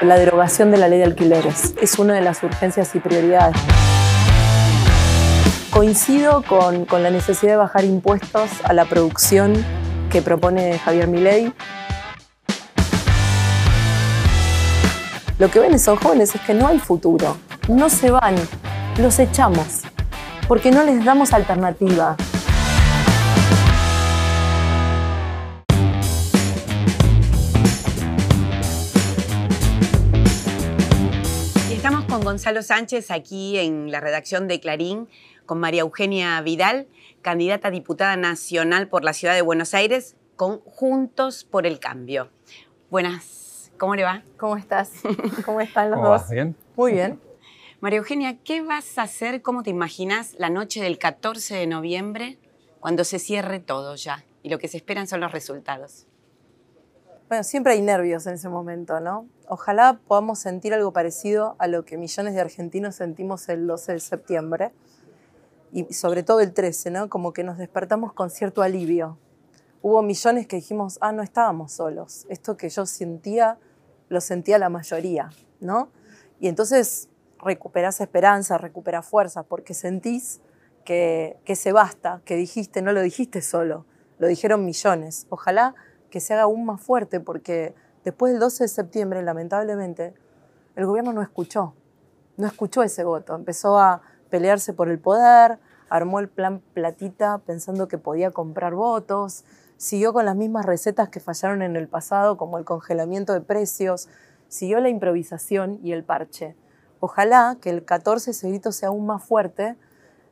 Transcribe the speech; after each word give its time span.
La 0.00 0.16
derogación 0.16 0.70
de 0.70 0.78
la 0.78 0.88
ley 0.88 0.98
de 0.98 1.04
alquileres 1.04 1.74
es 1.78 1.98
una 1.98 2.14
de 2.14 2.22
las 2.22 2.42
urgencias 2.42 2.94
y 2.94 3.00
prioridades. 3.00 3.54
Coincido 5.70 6.42
con, 6.42 6.86
la 7.02 7.10
necesidad 7.10 7.52
de 7.52 7.56
bajar 7.58 7.84
impuestos 7.84 8.48
a 8.64 8.72
la 8.72 8.86
producción 8.86 9.52
que 10.10 10.22
propone 10.22 10.78
Javier 10.78 11.06
Milei. 11.06 11.52
Lo 15.38 15.50
que 15.50 15.60
ven 15.60 15.74
esos 15.74 15.98
jóvenes 15.98 16.34
es 16.34 16.40
que 16.40 16.54
no 16.54 16.66
hay 16.66 16.78
futuro, 16.78 17.36
no 17.68 17.90
se 17.90 18.10
van, 18.10 18.36
los 18.96 19.18
echamos, 19.18 19.82
porque 20.48 20.70
no 20.70 20.82
les 20.82 21.04
damos 21.04 21.34
alternativa. 21.34 22.16
Gonzalo 32.30 32.62
Sánchez 32.62 33.10
aquí 33.10 33.58
en 33.58 33.90
la 33.90 33.98
redacción 33.98 34.46
de 34.46 34.60
Clarín, 34.60 35.08
con 35.46 35.58
María 35.58 35.80
Eugenia 35.80 36.40
Vidal, 36.42 36.86
candidata 37.22 37.66
a 37.66 37.70
diputada 37.72 38.16
nacional 38.16 38.86
por 38.86 39.02
la 39.02 39.14
ciudad 39.14 39.34
de 39.34 39.42
Buenos 39.42 39.74
Aires, 39.74 40.14
con 40.36 40.60
Juntos 40.60 41.42
por 41.42 41.66
el 41.66 41.80
Cambio. 41.80 42.30
Buenas, 42.88 43.72
¿cómo 43.78 43.96
le 43.96 44.04
va? 44.04 44.22
¿Cómo 44.36 44.56
estás? 44.56 44.92
¿Cómo 45.44 45.60
están 45.60 45.90
los 45.90 45.96
¿Cómo 45.98 46.08
dos? 46.08 46.20
vas? 46.20 46.30
¿Bien? 46.30 46.54
Muy 46.76 46.92
bien. 46.92 47.20
María 47.80 47.98
Eugenia, 47.98 48.38
¿qué 48.44 48.62
vas 48.62 48.96
a 48.98 49.02
hacer, 49.02 49.42
cómo 49.42 49.64
te 49.64 49.70
imaginas, 49.70 50.36
la 50.38 50.50
noche 50.50 50.80
del 50.80 50.98
14 50.98 51.56
de 51.56 51.66
noviembre, 51.66 52.38
cuando 52.78 53.02
se 53.02 53.18
cierre 53.18 53.58
todo 53.58 53.96
ya? 53.96 54.24
Y 54.44 54.50
lo 54.50 54.60
que 54.60 54.68
se 54.68 54.76
esperan 54.76 55.08
son 55.08 55.18
los 55.18 55.32
resultados. 55.32 56.06
Bueno, 57.30 57.44
siempre 57.44 57.74
hay 57.74 57.80
nervios 57.80 58.26
en 58.26 58.34
ese 58.34 58.48
momento, 58.48 58.98
¿no? 58.98 59.28
Ojalá 59.46 60.00
podamos 60.08 60.40
sentir 60.40 60.74
algo 60.74 60.92
parecido 60.92 61.54
a 61.60 61.68
lo 61.68 61.84
que 61.84 61.96
millones 61.96 62.34
de 62.34 62.40
argentinos 62.40 62.96
sentimos 62.96 63.48
el 63.48 63.68
12 63.68 63.92
de 63.92 64.00
septiembre 64.00 64.72
y 65.70 65.84
sobre 65.94 66.24
todo 66.24 66.40
el 66.40 66.52
13, 66.52 66.90
¿no? 66.90 67.08
Como 67.08 67.32
que 67.32 67.44
nos 67.44 67.56
despertamos 67.56 68.12
con 68.14 68.30
cierto 68.30 68.62
alivio. 68.62 69.16
Hubo 69.80 70.02
millones 70.02 70.48
que 70.48 70.56
dijimos, 70.56 70.98
ah, 71.00 71.12
no 71.12 71.22
estábamos 71.22 71.70
solos. 71.70 72.26
Esto 72.28 72.56
que 72.56 72.68
yo 72.68 72.84
sentía, 72.84 73.58
lo 74.08 74.20
sentía 74.20 74.58
la 74.58 74.68
mayoría, 74.68 75.30
¿no? 75.60 75.88
Y 76.40 76.48
entonces 76.48 77.10
recuperás 77.38 78.00
esperanza, 78.00 78.58
recuperás 78.58 79.06
fuerzas, 79.06 79.46
porque 79.48 79.72
sentís 79.72 80.40
que, 80.84 81.38
que 81.44 81.54
se 81.54 81.70
basta, 81.70 82.22
que 82.24 82.34
dijiste, 82.34 82.82
no 82.82 82.92
lo 82.92 83.02
dijiste 83.02 83.40
solo, 83.40 83.86
lo 84.18 84.26
dijeron 84.26 84.64
millones. 84.64 85.28
Ojalá 85.30 85.76
que 86.10 86.20
se 86.20 86.34
haga 86.34 86.42
aún 86.42 86.64
más 86.64 86.80
fuerte, 86.80 87.20
porque 87.20 87.74
después 88.04 88.32
del 88.32 88.40
12 88.40 88.64
de 88.64 88.68
septiembre, 88.68 89.22
lamentablemente, 89.22 90.14
el 90.76 90.86
gobierno 90.86 91.12
no 91.12 91.22
escuchó, 91.22 91.74
no 92.36 92.46
escuchó 92.46 92.82
ese 92.82 93.04
voto, 93.04 93.34
empezó 93.34 93.78
a 93.78 94.02
pelearse 94.30 94.72
por 94.72 94.88
el 94.88 94.98
poder, 94.98 95.58
armó 95.88 96.20
el 96.20 96.28
plan 96.28 96.62
platita 96.72 97.38
pensando 97.38 97.88
que 97.88 97.98
podía 97.98 98.30
comprar 98.30 98.74
votos, 98.74 99.44
siguió 99.76 100.12
con 100.12 100.24
las 100.24 100.36
mismas 100.36 100.66
recetas 100.66 101.08
que 101.08 101.20
fallaron 101.20 101.62
en 101.62 101.76
el 101.76 101.88
pasado, 101.88 102.36
como 102.36 102.58
el 102.58 102.64
congelamiento 102.64 103.32
de 103.32 103.40
precios, 103.40 104.08
siguió 104.48 104.80
la 104.80 104.88
improvisación 104.88 105.80
y 105.82 105.92
el 105.92 106.04
parche. 106.04 106.56
Ojalá 107.00 107.56
que 107.60 107.70
el 107.70 107.84
14 107.84 108.30
ese 108.30 108.48
grito 108.48 108.72
sea 108.72 108.90
aún 108.90 109.06
más 109.06 109.24
fuerte, 109.24 109.76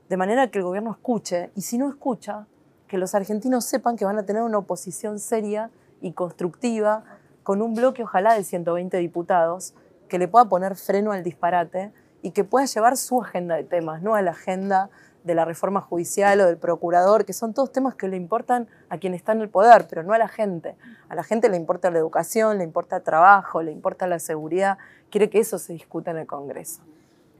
de 0.08 0.16
manera 0.16 0.50
que 0.50 0.58
el 0.58 0.64
gobierno 0.64 0.92
escuche, 0.92 1.50
y 1.54 1.62
si 1.62 1.78
no 1.78 1.88
escucha, 1.88 2.46
que 2.88 2.98
los 2.98 3.14
argentinos 3.14 3.64
sepan 3.64 3.96
que 3.96 4.04
van 4.04 4.18
a 4.18 4.24
tener 4.24 4.42
una 4.42 4.58
oposición 4.58 5.18
seria 5.18 5.70
y 6.00 6.12
constructiva, 6.12 7.04
con 7.42 7.62
un 7.62 7.74
bloque 7.74 8.02
ojalá 8.02 8.34
de 8.34 8.44
120 8.44 8.96
diputados, 8.96 9.74
que 10.08 10.18
le 10.18 10.26
pueda 10.26 10.48
poner 10.48 10.74
freno 10.74 11.12
al 11.12 11.22
disparate 11.22 11.92
y 12.22 12.32
que 12.32 12.44
pueda 12.44 12.66
llevar 12.66 12.96
su 12.96 13.22
agenda 13.22 13.54
de 13.56 13.64
temas, 13.64 14.02
no 14.02 14.14
a 14.14 14.22
la 14.22 14.32
agenda 14.32 14.90
de 15.24 15.34
la 15.34 15.44
reforma 15.44 15.80
judicial 15.80 16.40
o 16.40 16.46
del 16.46 16.56
procurador, 16.56 17.24
que 17.24 17.32
son 17.32 17.52
todos 17.52 17.70
temas 17.70 17.94
que 17.94 18.08
le 18.08 18.16
importan 18.16 18.66
a 18.88 18.98
quien 18.98 19.14
está 19.14 19.32
en 19.32 19.42
el 19.42 19.48
poder, 19.48 19.86
pero 19.88 20.02
no 20.02 20.12
a 20.12 20.18
la 20.18 20.28
gente. 20.28 20.76
A 21.08 21.14
la 21.14 21.22
gente 21.22 21.48
le 21.48 21.56
importa 21.56 21.90
la 21.90 21.98
educación, 21.98 22.58
le 22.58 22.64
importa 22.64 22.96
el 22.96 23.02
trabajo, 23.02 23.62
le 23.62 23.70
importa 23.70 24.06
la 24.06 24.18
seguridad, 24.18 24.78
quiere 25.10 25.28
que 25.28 25.40
eso 25.40 25.58
se 25.58 25.72
discuta 25.72 26.10
en 26.10 26.18
el 26.18 26.26
Congreso. 26.26 26.82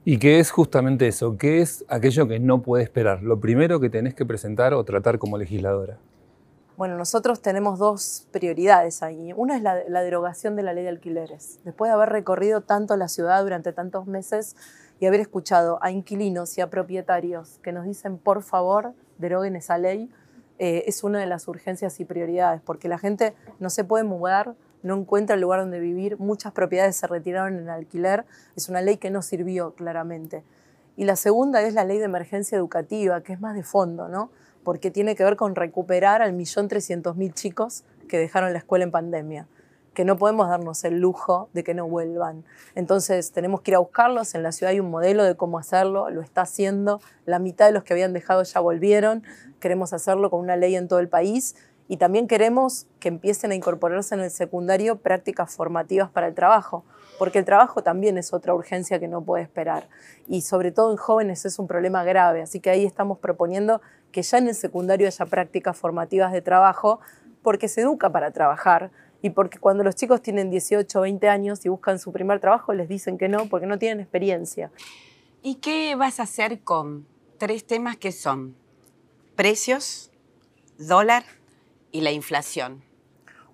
¿Y 0.05 0.17
qué 0.17 0.39
es 0.39 0.51
justamente 0.51 1.07
eso? 1.07 1.37
¿Qué 1.37 1.61
es 1.61 1.85
aquello 1.89 2.27
que 2.27 2.39
no 2.39 2.61
puede 2.61 2.83
esperar? 2.83 3.21
Lo 3.21 3.39
primero 3.39 3.79
que 3.79 3.89
tenés 3.89 4.15
que 4.15 4.25
presentar 4.25 4.73
o 4.73 4.83
tratar 4.83 5.19
como 5.19 5.37
legisladora. 5.37 5.97
Bueno, 6.77 6.97
nosotros 6.97 7.41
tenemos 7.41 7.77
dos 7.77 8.25
prioridades 8.31 9.03
ahí. 9.03 9.33
Una 9.35 9.57
es 9.57 9.61
la, 9.61 9.83
la, 9.89 10.01
derogación 10.01 10.55
de 10.55 10.63
la 10.63 10.71
ley 10.71 10.83
de 10.83 10.89
alquileres. 10.89 11.59
Después 11.65 11.89
de 11.89 11.93
haber 11.95 12.09
recorrido 12.09 12.61
tanto 12.61 12.95
la 12.95 13.09
ciudad 13.09 13.43
durante 13.43 13.73
tantos 13.73 14.07
meses 14.07 14.55
y 15.01 15.05
haber 15.05 15.19
escuchado 15.19 15.79
a 15.81 15.91
inquilinos 15.91 16.57
y 16.57 16.61
a 16.61 16.69
propietarios 16.69 17.59
que 17.61 17.73
nos 17.73 17.85
dicen, 17.85 18.17
por 18.17 18.43
favor, 18.43 18.93
deroguen 19.17 19.57
esa 19.57 19.77
ley, 19.77 20.09
eh, 20.57 20.83
es 20.87 21.03
una 21.03 21.19
de 21.19 21.25
las 21.25 21.47
urgencias 21.47 21.99
y 21.99 22.05
prioridades, 22.05 22.61
porque 22.61 22.89
la 22.89 22.97
gente 22.97 23.33
no 23.59 23.69
se 23.69 23.83
puede 23.83 24.03
mudar, 24.03 24.55
no 24.83 24.97
encuentra 24.97 25.35
el 25.35 25.41
lugar 25.41 25.59
donde 25.59 25.79
vivir, 25.79 26.17
muchas 26.19 26.53
propiedades 26.53 26.95
se 26.95 27.07
retiraron 27.07 27.57
en 27.57 27.69
alquiler, 27.69 28.25
es 28.55 28.69
una 28.69 28.81
ley 28.81 28.97
que 28.97 29.09
no 29.09 29.21
sirvió 29.21 29.73
claramente. 29.75 30.43
Y 30.95 31.05
la 31.05 31.15
segunda 31.15 31.61
es 31.61 31.73
la 31.73 31.85
ley 31.85 31.97
de 31.97 32.05
emergencia 32.05 32.57
educativa, 32.57 33.21
que 33.21 33.33
es 33.33 33.39
más 33.39 33.55
de 33.55 33.63
fondo, 33.63 34.09
¿no? 34.09 34.29
porque 34.63 34.91
tiene 34.91 35.15
que 35.15 35.23
ver 35.23 35.35
con 35.35 35.55
recuperar 35.55 36.21
al 36.21 36.33
millón 36.33 36.67
trescientos 36.67 37.15
mil 37.15 37.33
chicos 37.33 37.83
que 38.07 38.17
dejaron 38.17 38.53
la 38.53 38.59
escuela 38.59 38.83
en 38.83 38.91
pandemia, 38.91 39.47
que 39.93 40.05
no 40.05 40.17
podemos 40.17 40.47
darnos 40.47 40.83
el 40.83 40.99
lujo 40.99 41.49
de 41.53 41.63
que 41.63 41.73
no 41.73 41.87
vuelvan. 41.87 42.43
Entonces 42.75 43.31
tenemos 43.31 43.61
que 43.61 43.71
ir 43.71 43.75
a 43.75 43.79
buscarlos, 43.79 44.35
en 44.35 44.43
la 44.43 44.51
ciudad 44.51 44.71
hay 44.71 44.79
un 44.79 44.89
modelo 44.89 45.23
de 45.23 45.35
cómo 45.35 45.59
hacerlo, 45.59 46.09
lo 46.09 46.21
está 46.21 46.41
haciendo, 46.41 47.01
la 47.25 47.39
mitad 47.39 47.65
de 47.65 47.71
los 47.71 47.83
que 47.83 47.93
habían 47.93 48.13
dejado 48.13 48.43
ya 48.43 48.59
volvieron, 48.59 49.23
queremos 49.59 49.93
hacerlo 49.93 50.29
con 50.29 50.39
una 50.39 50.55
ley 50.55 50.75
en 50.75 50.87
todo 50.87 50.99
el 50.99 51.09
país 51.09 51.55
y 51.89 51.97
también 51.97 52.27
queremos 52.27 52.85
que 52.99 53.07
empiecen 53.07 53.51
a 53.51 53.55
incorporarse 53.55 54.13
en 54.13 54.21
el 54.21 54.29
secundario 54.29 54.99
prácticas 54.99 55.55
formativas 55.55 56.11
para 56.11 56.27
el 56.27 56.35
trabajo, 56.35 56.85
porque 57.17 57.39
el 57.39 57.45
trabajo 57.45 57.81
también 57.81 58.15
es 58.19 58.31
otra 58.31 58.53
urgencia 58.53 58.99
que 58.99 59.07
no 59.07 59.23
puede 59.23 59.43
esperar. 59.43 59.89
Y 60.27 60.41
sobre 60.41 60.71
todo 60.71 60.91
en 60.91 60.97
jóvenes 60.97 61.45
es 61.45 61.57
un 61.57 61.67
problema 61.67 62.03
grave, 62.03 62.43
así 62.43 62.59
que 62.59 62.69
ahí 62.69 62.85
estamos 62.85 63.17
proponiendo 63.17 63.81
que 64.11 64.21
ya 64.21 64.37
en 64.37 64.47
el 64.47 64.53
secundario 64.53 65.07
haya 65.07 65.25
prácticas 65.25 65.75
formativas 65.77 66.31
de 66.31 66.43
trabajo, 66.43 66.99
porque 67.41 67.67
se 67.67 67.81
educa 67.81 68.11
para 68.11 68.29
trabajar 68.29 68.91
y 69.23 69.31
porque 69.31 69.57
cuando 69.57 69.83
los 69.83 69.95
chicos 69.95 70.21
tienen 70.21 70.51
18 70.51 70.99
o 70.99 71.01
20 71.01 71.27
años 71.27 71.65
y 71.65 71.69
buscan 71.69 71.97
su 71.97 72.11
primer 72.11 72.39
trabajo 72.39 72.71
les 72.71 72.87
dicen 72.87 73.17
que 73.17 73.29
no, 73.29 73.47
porque 73.47 73.65
no 73.65 73.79
tienen 73.79 73.99
experiencia. 73.99 74.71
¿Y 75.41 75.55
qué 75.55 75.95
vas 75.95 76.19
a 76.19 76.23
hacer 76.23 76.59
con 76.59 77.07
tres 77.39 77.65
temas 77.65 77.97
que 77.97 78.11
son 78.11 78.55
precios, 79.35 80.11
dólar 80.77 81.23
y 81.91 82.01
la 82.01 82.11
inflación? 82.11 82.83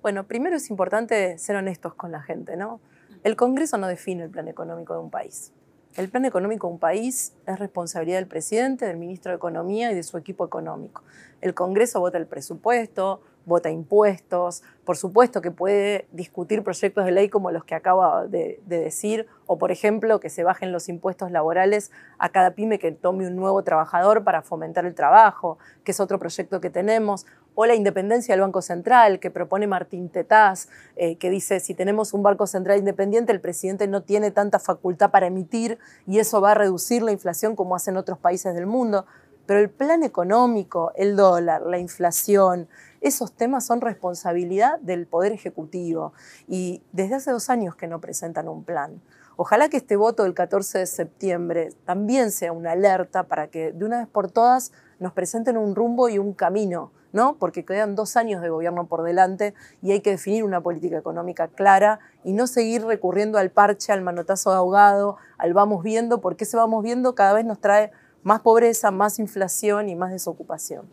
Bueno, 0.02 0.26
primero 0.28 0.56
es 0.56 0.70
importante 0.70 1.38
ser 1.38 1.56
honestos 1.56 1.96
con 1.96 2.12
la 2.12 2.22
gente, 2.22 2.58
¿no? 2.58 2.80
El 3.24 3.36
Congreso 3.36 3.78
no 3.78 3.88
define 3.88 4.24
el 4.24 4.30
plan 4.30 4.48
económico 4.48 4.94
de 4.94 5.00
un 5.00 5.10
país. 5.10 5.52
El 5.96 6.10
plan 6.10 6.26
económico 6.26 6.68
de 6.68 6.74
un 6.74 6.80
país 6.80 7.34
es 7.48 7.58
responsabilidad 7.58 8.18
del 8.18 8.28
presidente, 8.28 8.86
del 8.86 8.98
ministro 8.98 9.32
de 9.32 9.38
Economía 9.38 9.92
y 9.92 9.96
de 9.96 10.04
su 10.04 10.18
equipo 10.18 10.46
económico. 10.46 11.04
El 11.42 11.54
Congreso 11.54 12.02
vota 12.02 12.18
el 12.18 12.28
presupuesto, 12.28 13.22
vota 13.46 13.70
impuestos, 13.70 14.64
por 14.84 14.98
supuesto 14.98 15.42
que 15.42 15.52
puede 15.52 16.08
discutir 16.12 16.64
proyectos 16.64 17.06
de 17.06 17.12
ley 17.12 17.30
como 17.30 17.52
los 17.52 17.64
que 17.64 17.76
acaba 17.76 18.28
de, 18.28 18.60
de, 18.66 18.80
decir, 18.80 19.28
o 19.46 19.58
por 19.58 19.72
ejemplo 19.72 20.20
que 20.20 20.30
se 20.30 20.44
bajen 20.44 20.72
los 20.72 20.90
impuestos 20.90 21.32
laborales 21.32 21.92
a 22.18 22.30
cada 22.30 22.52
pyme 22.52 22.80
que 22.80 22.92
tome 22.92 23.28
un 23.28 23.36
nuevo 23.36 23.64
trabajador 23.64 24.24
para 24.24 24.42
fomentar 24.42 24.86
el 24.86 24.96
trabajo, 24.96 25.58
que 25.84 25.92
es 25.92 26.00
otro 26.00 26.20
proyecto 26.20 26.60
que 26.60 26.70
tenemos, 26.70 27.26
o 27.56 27.66
la 27.66 27.74
independencia 27.74 28.34
del 28.34 28.42
Banco 28.42 28.62
Central, 28.62 29.20
que 29.20 29.32
propone 29.32 29.66
Martín 29.66 30.10
Tetaz, 30.10 30.68
eh, 30.98 31.18
que 31.18 31.30
dice, 31.30 31.60
si 31.60 31.74
tenemos 31.74 32.14
un 32.14 32.22
Banco 32.22 32.46
Central 32.46 32.78
independiente, 32.78 33.32
el 33.32 33.42
presidente 33.42 33.88
no 33.88 34.04
tiene 34.04 34.30
tanta 34.30 34.60
facultad 34.60 35.10
para 35.10 35.28
emitir 35.28 35.80
y 36.06 36.20
eso 36.20 36.42
va 36.42 36.52
a 36.52 36.56
reducir 36.56 37.02
la 37.02 37.12
inflación 37.12 37.56
como 37.56 37.76
hacen 37.76 37.98
otros 37.98 38.20
países 38.20 38.54
del 38.54 38.68
mundo. 38.68 39.06
Pero 39.46 39.60
el 39.60 39.70
plan 39.70 40.04
económico, 40.04 40.92
el 40.96 41.16
dólar, 41.16 41.62
la 41.62 41.78
inflación, 41.78 42.68
esos 43.00 43.32
temas 43.32 43.66
son 43.66 43.82
responsabilidad 43.82 44.80
del 44.80 45.06
Poder 45.06 45.32
Ejecutivo 45.32 46.14
y 46.48 46.82
desde 46.92 47.16
hace 47.16 47.32
dos 47.32 47.50
años 47.50 47.76
que 47.76 47.88
no 47.88 48.02
presentan 48.02 48.50
un 48.50 48.64
plan. 48.64 49.02
Ojalá 49.38 49.70
que 49.70 49.78
este 49.78 49.96
voto 49.96 50.24
del 50.24 50.34
14 50.34 50.80
de 50.80 50.86
septiembre 50.88 51.74
también 51.86 52.32
sea 52.32 52.52
una 52.52 52.72
alerta 52.72 53.24
para 53.24 53.48
que 53.48 53.74
de 53.74 53.86
una 53.86 54.00
vez 54.00 54.08
por 54.08 54.32
todas 54.32 54.72
nos 54.98 55.14
presenten 55.14 55.58
un 55.58 55.76
rumbo 55.76 56.10
y 56.10 56.18
un 56.18 56.34
camino, 56.34 56.92
¿no? 57.16 57.38
Porque 57.40 57.64
quedan 57.64 57.96
dos 57.96 58.18
años 58.18 58.42
de 58.42 58.50
gobierno 58.50 58.88
por 58.88 59.02
delante 59.02 59.54
y 59.82 59.94
hay 59.94 60.02
que 60.02 60.12
definir 60.12 60.44
una 60.44 60.60
política 60.62 60.98
económica 60.98 61.48
clara 61.48 62.00
y 62.26 62.34
no 62.34 62.46
seguir 62.46 62.84
recurriendo 62.84 63.38
al 63.38 63.52
parche, 63.52 63.94
al 63.94 64.02
manotazo 64.02 64.52
de 64.52 64.58
ahogado, 64.58 65.16
al 65.38 65.54
vamos 65.54 65.82
viendo, 65.82 66.20
porque 66.20 66.44
ese 66.44 66.58
vamos 66.58 66.84
viendo 66.84 67.16
cada 67.16 67.34
vez 67.34 67.46
nos 67.46 67.60
trae 67.62 67.92
más 68.24 68.42
pobreza, 68.42 68.92
más 68.92 69.18
inflación 69.18 69.88
y 69.88 69.96
más 69.96 70.12
desocupación. 70.12 70.86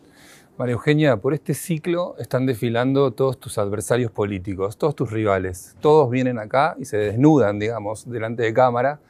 María 0.57 0.73
Eugenia, 0.73 1.17
por 1.17 1.33
este 1.33 1.53
ciclo 1.53 2.15
están 2.17 2.45
desfilando 2.45 3.11
todos 3.11 3.37
tus 3.37 3.57
adversarios 3.57 4.09
políticos, 4.09 4.77
todos 4.77 4.95
tus 4.95 5.11
rivales. 5.11 5.75
Todos 5.81 6.09
vienen 6.09 6.39
acá 6.39 6.75
y 6.79 6.85
se 6.85 6.95
desnudan, 6.95 7.59
digamos, 7.59 8.09
delante 8.09 8.43
de 8.43 8.53
cámara. 8.53 9.01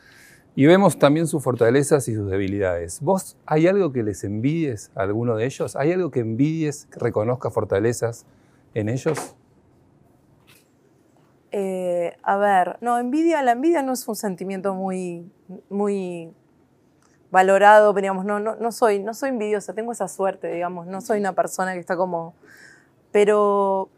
Y 0.55 0.67
vemos 0.67 0.99
también 0.99 1.27
sus 1.27 1.43
fortalezas 1.43 2.07
y 2.07 2.15
sus 2.15 2.29
debilidades. 2.29 3.01
¿Vos 3.01 3.37
hay 3.45 3.67
algo 3.67 3.91
que 3.91 4.03
les 4.03 4.23
envidies 4.23 4.91
a 4.95 5.01
alguno 5.01 5.35
de 5.35 5.45
ellos? 5.45 5.75
¿Hay 5.75 5.91
algo 5.91 6.11
que 6.11 6.19
envidies, 6.19 6.85
que 6.85 6.99
reconozca 6.99 7.49
fortalezas 7.49 8.25
en 8.75 8.89
ellos? 8.89 9.35
Eh, 11.51 12.15
a 12.21 12.37
ver, 12.37 12.77
no, 12.81 12.99
envidia, 12.99 13.41
la 13.41 13.53
envidia 13.53 13.81
no 13.81 13.93
es 13.93 14.07
un 14.07 14.15
sentimiento 14.15 14.75
muy, 14.75 15.31
muy 15.69 16.31
valorado, 17.31 17.93
digamos, 17.93 18.25
no, 18.25 18.39
no, 18.39 18.55
no, 18.55 18.71
soy, 18.71 18.99
no 18.99 19.15
soy 19.15 19.29
envidiosa, 19.29 19.73
tengo 19.73 19.91
esa 19.91 20.07
suerte, 20.07 20.51
digamos, 20.51 20.85
no 20.85 21.01
soy 21.01 21.19
una 21.19 21.33
persona 21.33 21.73
que 21.73 21.79
está 21.79 21.95
como... 21.95 22.35
Pero 23.11 23.89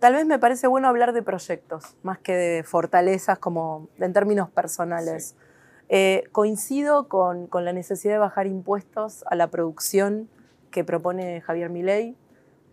tal 0.00 0.14
vez 0.14 0.26
me 0.26 0.40
parece 0.40 0.66
bueno 0.66 0.88
hablar 0.88 1.12
de 1.12 1.22
proyectos, 1.22 1.96
más 2.02 2.18
que 2.18 2.34
de 2.34 2.62
fortalezas 2.64 3.38
como 3.38 3.88
en 3.98 4.12
términos 4.12 4.48
personales. 4.50 5.36
Eh, 5.88 6.24
coincido 6.32 7.08
con, 7.08 7.48
la 7.52 7.72
necesidad 7.72 8.14
de 8.14 8.18
bajar 8.18 8.46
impuestos 8.46 9.24
a 9.30 9.34
la 9.34 9.48
producción 9.48 10.28
que 10.70 10.84
propone 10.84 11.40
Javier 11.40 11.70
Milei. 11.70 12.16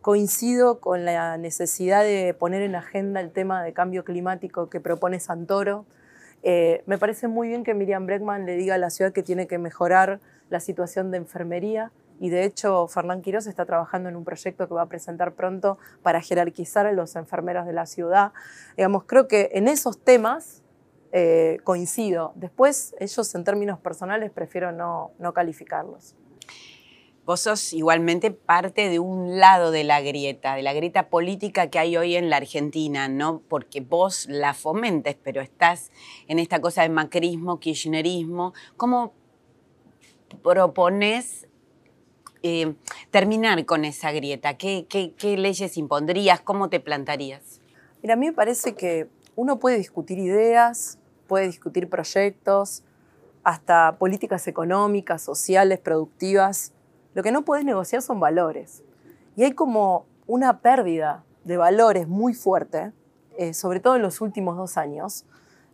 Coincido 0.02 0.80
con 0.80 1.06
la 1.06 1.38
necesidad 1.38 2.04
de 2.04 2.36
poner 2.38 2.62
en 2.62 2.76
agenda 2.76 3.22
el 3.22 3.32
tema 3.32 3.64
de 3.64 3.74
cambio 3.74 4.04
climático 4.04 4.70
que 4.70 4.80
propone 4.80 5.20
Santoro 5.20 5.86
eh, 6.48 6.84
me 6.86 7.00
parece 7.00 7.28
muy 7.28 7.48
bien 7.48 7.64
que 7.64 7.74
Miriam 7.74 8.06
Bregman 8.06 8.46
le 8.46 8.56
diga 8.56 8.76
a 8.76 8.78
la 8.78 8.92
ciudad 8.92 9.12
que 9.12 9.24
tiene 9.24 9.48
que 9.48 9.58
mejorar 9.58 10.20
la 10.52 10.60
situación 10.60 11.10
de 11.10 11.18
enfermería 11.18 11.92
y 12.20 12.30
de 12.30 12.44
hecho 12.44 12.88
Fernán 12.88 13.24
Quiroz 13.24 13.48
está 13.48 13.66
trabajando 13.66 14.10
en 14.10 14.16
un 14.16 14.24
proyecto 14.24 14.68
que 14.68 14.76
va 14.76 14.84
a 14.84 14.86
presentar 14.86 15.34
pronto 15.34 15.80
para 16.04 16.22
jerarquizar 16.22 16.86
a 16.86 16.92
los 16.92 17.16
enfermeros 17.16 17.66
de 17.66 17.74
la 17.74 17.88
ciudad. 17.88 18.32
Digamos, 18.78 19.06
creo 19.06 19.28
que 19.28 19.50
en 19.54 19.68
esos 19.68 20.00
temas 20.00 20.62
eh, 21.12 21.60
coincido. 21.64 22.34
Después 22.36 22.96
ellos 23.00 23.34
en 23.36 23.44
términos 23.44 23.80
personales 23.80 24.32
prefiero 24.32 24.72
no, 24.72 25.12
no 25.20 25.34
calificarlos 25.34 26.16
vos 27.26 27.40
sos 27.40 27.74
igualmente 27.74 28.32
parte 28.32 28.88
de 28.88 29.00
un 29.00 29.40
lado 29.40 29.72
de 29.72 29.84
la 29.84 30.02
grieta, 30.02 30.56
de 30.56 30.62
la 30.62 30.74
grieta 30.74 31.10
política 31.10 31.70
que 31.70 31.80
hay 31.80 31.98
hoy 31.98 32.16
en 32.16 32.30
la 32.30 32.38
Argentina, 32.38 33.08
no 33.08 33.42
porque 33.50 33.82
vos 33.82 34.28
la 34.30 34.54
fomentes, 34.54 35.18
pero 35.24 35.42
estás 35.42 35.92
en 36.28 36.38
esta 36.40 36.62
cosa 36.62 36.84
de 36.84 36.90
macrismo, 36.90 37.60
kirchnerismo. 37.60 38.54
¿Cómo 38.78 39.14
propones 40.44 41.48
eh, 42.44 42.76
terminar 43.10 43.66
con 43.66 43.86
esa 43.86 44.12
grieta? 44.12 44.56
¿Qué, 44.56 44.86
¿Qué 44.88 45.38
leyes 45.38 45.78
impondrías? 45.78 46.42
¿Cómo 46.42 46.70
te 46.70 46.80
plantarías? 46.80 47.60
Mira, 48.04 48.14
a 48.14 48.18
mí 48.18 48.28
me 48.28 48.34
parece 48.34 48.76
que 48.76 49.10
uno 49.36 49.60
puede 49.60 49.78
discutir 49.78 50.20
ideas, 50.20 50.98
puede 51.28 51.48
discutir 51.48 51.90
proyectos, 51.90 52.84
hasta 53.44 53.98
políticas 53.98 54.48
económicas, 54.48 55.22
sociales, 55.22 55.80
productivas, 55.80 56.74
lo 57.14 57.24
que 57.24 57.32
no 57.32 57.46
puedes 57.46 57.64
negociar 57.64 58.02
son 58.02 58.20
valores. 58.20 58.84
Y 59.36 59.44
hay 59.44 59.52
como 59.54 60.06
una 60.28 60.60
pérdida 60.60 61.24
de 61.44 61.58
valores 61.58 62.08
muy 62.08 62.34
fuerte, 62.34 62.92
eh, 63.38 63.54
sobre 63.54 63.80
todo 63.80 63.96
en 63.96 64.02
los 64.02 64.20
últimos 64.20 64.58
dos 64.58 64.78
años, 64.78 65.26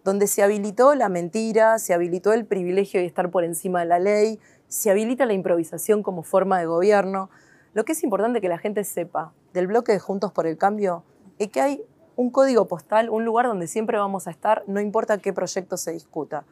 donde 0.03 0.27
se 0.27 0.43
habilitó 0.43 0.95
la 0.95 1.09
mentira, 1.09 1.79
se 1.79 1.93
habilitó 1.93 2.33
el 2.33 2.45
privilegio 2.45 2.99
de 2.99 3.05
estar 3.05 3.29
por 3.31 3.43
encima 3.43 3.81
de 3.81 3.85
la 3.85 3.99
ley, 3.99 4.39
se 4.67 4.91
habilita 4.91 5.25
la 5.25 5.33
improvisación 5.33 6.03
como 6.03 6.23
forma 6.23 6.59
de 6.59 6.65
gobierno. 6.65 7.29
Lo 7.73 7.85
que 7.85 7.93
es 7.93 8.03
importante 8.03 8.41
que 8.41 8.49
la 8.49 8.57
gente 8.57 8.83
sepa 8.83 9.33
del 9.53 9.67
bloque 9.67 9.91
de 9.93 9.99
Juntos 9.99 10.31
por 10.31 10.47
el 10.47 10.57
Cambio 10.57 11.03
es 11.39 11.49
que 11.49 11.61
hay 11.61 11.83
un 12.15 12.29
código 12.29 12.67
postal, 12.67 13.09
un 13.09 13.25
lugar 13.25 13.47
donde 13.47 13.67
siempre 13.67 13.97
vamos 13.97 14.27
a 14.27 14.31
estar, 14.31 14.63
no 14.67 14.79
importa 14.79 15.17
qué 15.17 15.33
proyecto 15.33 15.77
se 15.77 15.91
discuta. 15.91 16.43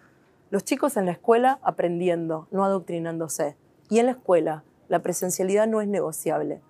Los 0.50 0.64
chicos 0.64 0.98
en 0.98 1.06
la 1.06 1.12
escuela 1.12 1.60
aprendiendo, 1.62 2.48
no 2.52 2.64
adoctrinándose. 2.64 3.56
Y 3.90 4.00
en 4.00 4.08
la 4.08 4.14
escuela, 4.14 4.64
la 4.88 5.00
presencialidad 5.00 5.68
no 5.68 5.82
es 5.82 5.88
negociable. 5.88 6.62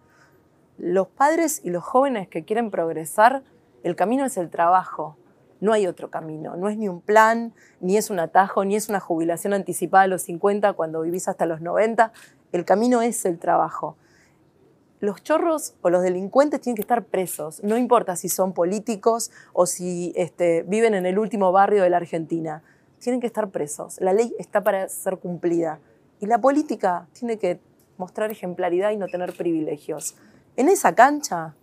Los 0.77 1.07
padres 1.07 1.62
y 1.63 1.69
los 1.69 1.83
jóvenes 1.83 2.27
que 2.27 2.44
quieren 2.44 2.71
progresar, 2.71 3.44
el 3.83 3.95
camino 3.95 4.25
es 4.25 4.38
el 4.38 4.50
trabajo. 4.50 5.18
No 5.62 5.74
hay 5.74 5.88
otro 5.88 6.09
camino. 6.09 6.56
No 6.56 6.69
es 6.69 6.77
ni 6.77 6.88
un 6.88 7.01
plan, 7.01 7.53
ni 7.81 7.97
es 7.97 8.09
un 8.09 8.19
atajo, 8.19 8.65
ni 8.65 8.75
es 8.75 8.89
una 8.89 9.00
jubilación 9.00 9.53
anticipada 9.53 10.06
a 10.06 10.07
los 10.07 10.24
50 10.24 10.74
cuando 10.74 11.01
vivís 11.01 11.27
hasta 11.27 11.45
los 11.45 11.62
90. 11.62 12.12
El 12.51 12.65
camino 12.65 13.01
es 13.01 13.25
el 13.25 13.39
trabajo. 13.39 13.97
Los 15.01 15.24
chorros 15.24 15.75
o 15.81 15.90
los 15.90 16.01
delincuentes 16.01 16.60
tienen 16.60 16.75
que 16.75 16.81
estar 16.81 17.06
presos. 17.06 17.63
No 17.63 17.78
importa 17.78 18.18
si 18.18 18.28
son 18.28 18.54
políticos 18.54 19.31
o 19.54 19.66
si 19.66 20.12
este, 20.16 20.63
viven 20.63 20.94
en 20.94 21.06
el 21.06 21.18
último 21.18 21.54
barrio 21.54 21.84
de 21.84 21.90
la 21.90 21.98
Argentina. 21.98 22.63
Tienen 23.00 23.22
que 23.22 23.28
estar 23.28 23.50
presos. 23.50 24.01
La 24.01 24.12
ley 24.12 24.36
está 24.40 24.62
para 24.62 24.90
ser 24.90 25.18
cumplida. 25.18 25.80
Y 26.19 26.25
la 26.25 26.42
política 26.42 27.07
tiene 27.13 27.38
que 27.38 27.62
mostrar 27.98 28.30
ejemplaridad 28.30 28.92
y 28.92 28.98
no 28.98 29.07
tener 29.07 29.36
privilegios. 29.38 30.16
En 30.57 30.68
esa 30.68 30.94
cancha 30.96 31.56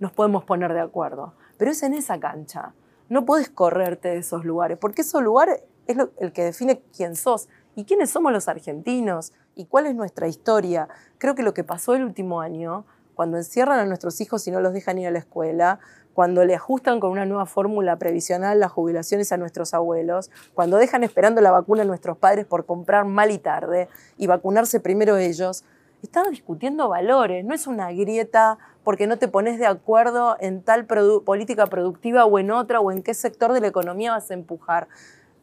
nos 0.00 0.12
podemos 0.12 0.44
poner 0.44 0.72
de 0.72 0.80
acuerdo, 0.80 1.34
pero 1.58 1.70
es 1.70 1.82
en 1.82 1.92
esa 1.92 2.18
cancha. 2.18 2.72
No 3.10 3.26
puedes 3.26 3.50
correrte 3.50 4.08
de 4.08 4.18
esos 4.18 4.46
lugares, 4.46 4.78
porque 4.78 5.02
esos 5.02 5.22
lugares 5.22 5.62
es 5.86 5.98
el 6.18 6.32
que 6.32 6.44
define 6.44 6.82
quién 6.96 7.16
sos 7.16 7.48
y 7.74 7.84
quiénes 7.84 8.10
somos 8.10 8.32
los 8.32 8.48
argentinos 8.48 9.32
y 9.58 9.66
cuál 9.66 9.86
es 9.86 9.94
nuestra 9.96 10.28
historia. 10.28 10.88
Creo 11.18 11.34
que 11.34 11.42
lo 11.42 11.52
que 11.52 11.64
pasó 11.64 11.94
el 11.94 12.04
último 12.04 12.40
año, 12.40 12.84
cuando 13.14 13.38
encierran 13.38 13.80
a 13.80 13.84
nuestros 13.84 14.20
hijos 14.20 14.46
y 14.46 14.52
no 14.52 14.60
los 14.60 14.72
dejan 14.72 14.98
ir 14.98 15.08
a 15.08 15.10
la 15.10 15.18
escuela, 15.18 15.80
cuando 16.14 16.44
le 16.44 16.54
ajustan 16.54 17.00
con 17.00 17.10
una 17.10 17.26
nueva 17.26 17.44
fórmula 17.44 17.96
previsional 17.96 18.60
las 18.60 18.70
jubilaciones 18.70 19.32
a 19.32 19.36
nuestros 19.36 19.74
abuelos, 19.74 20.30
cuando 20.54 20.76
dejan 20.76 21.02
esperando 21.02 21.40
la 21.40 21.50
vacuna 21.50 21.82
a 21.82 21.84
nuestros 21.84 22.16
padres 22.16 22.46
por 22.46 22.66
comprar 22.66 23.04
mal 23.04 23.32
y 23.32 23.38
tarde 23.38 23.88
y 24.16 24.28
vacunarse 24.28 24.78
primero 24.78 25.16
ellos, 25.16 25.64
estamos 26.04 26.30
discutiendo 26.30 26.88
valores, 26.88 27.44
no 27.44 27.52
es 27.52 27.66
una 27.66 27.90
grieta 27.90 28.58
porque 28.84 29.08
no 29.08 29.18
te 29.18 29.26
pones 29.26 29.58
de 29.58 29.66
acuerdo 29.66 30.36
en 30.38 30.62
tal 30.62 30.86
política 30.86 31.66
productiva 31.66 32.24
o 32.26 32.38
en 32.38 32.52
otra 32.52 32.78
o 32.78 32.92
en 32.92 33.02
qué 33.02 33.12
sector 33.12 33.52
de 33.52 33.60
la 33.60 33.66
economía 33.66 34.12
vas 34.12 34.30
a 34.30 34.34
empujar. 34.34 34.86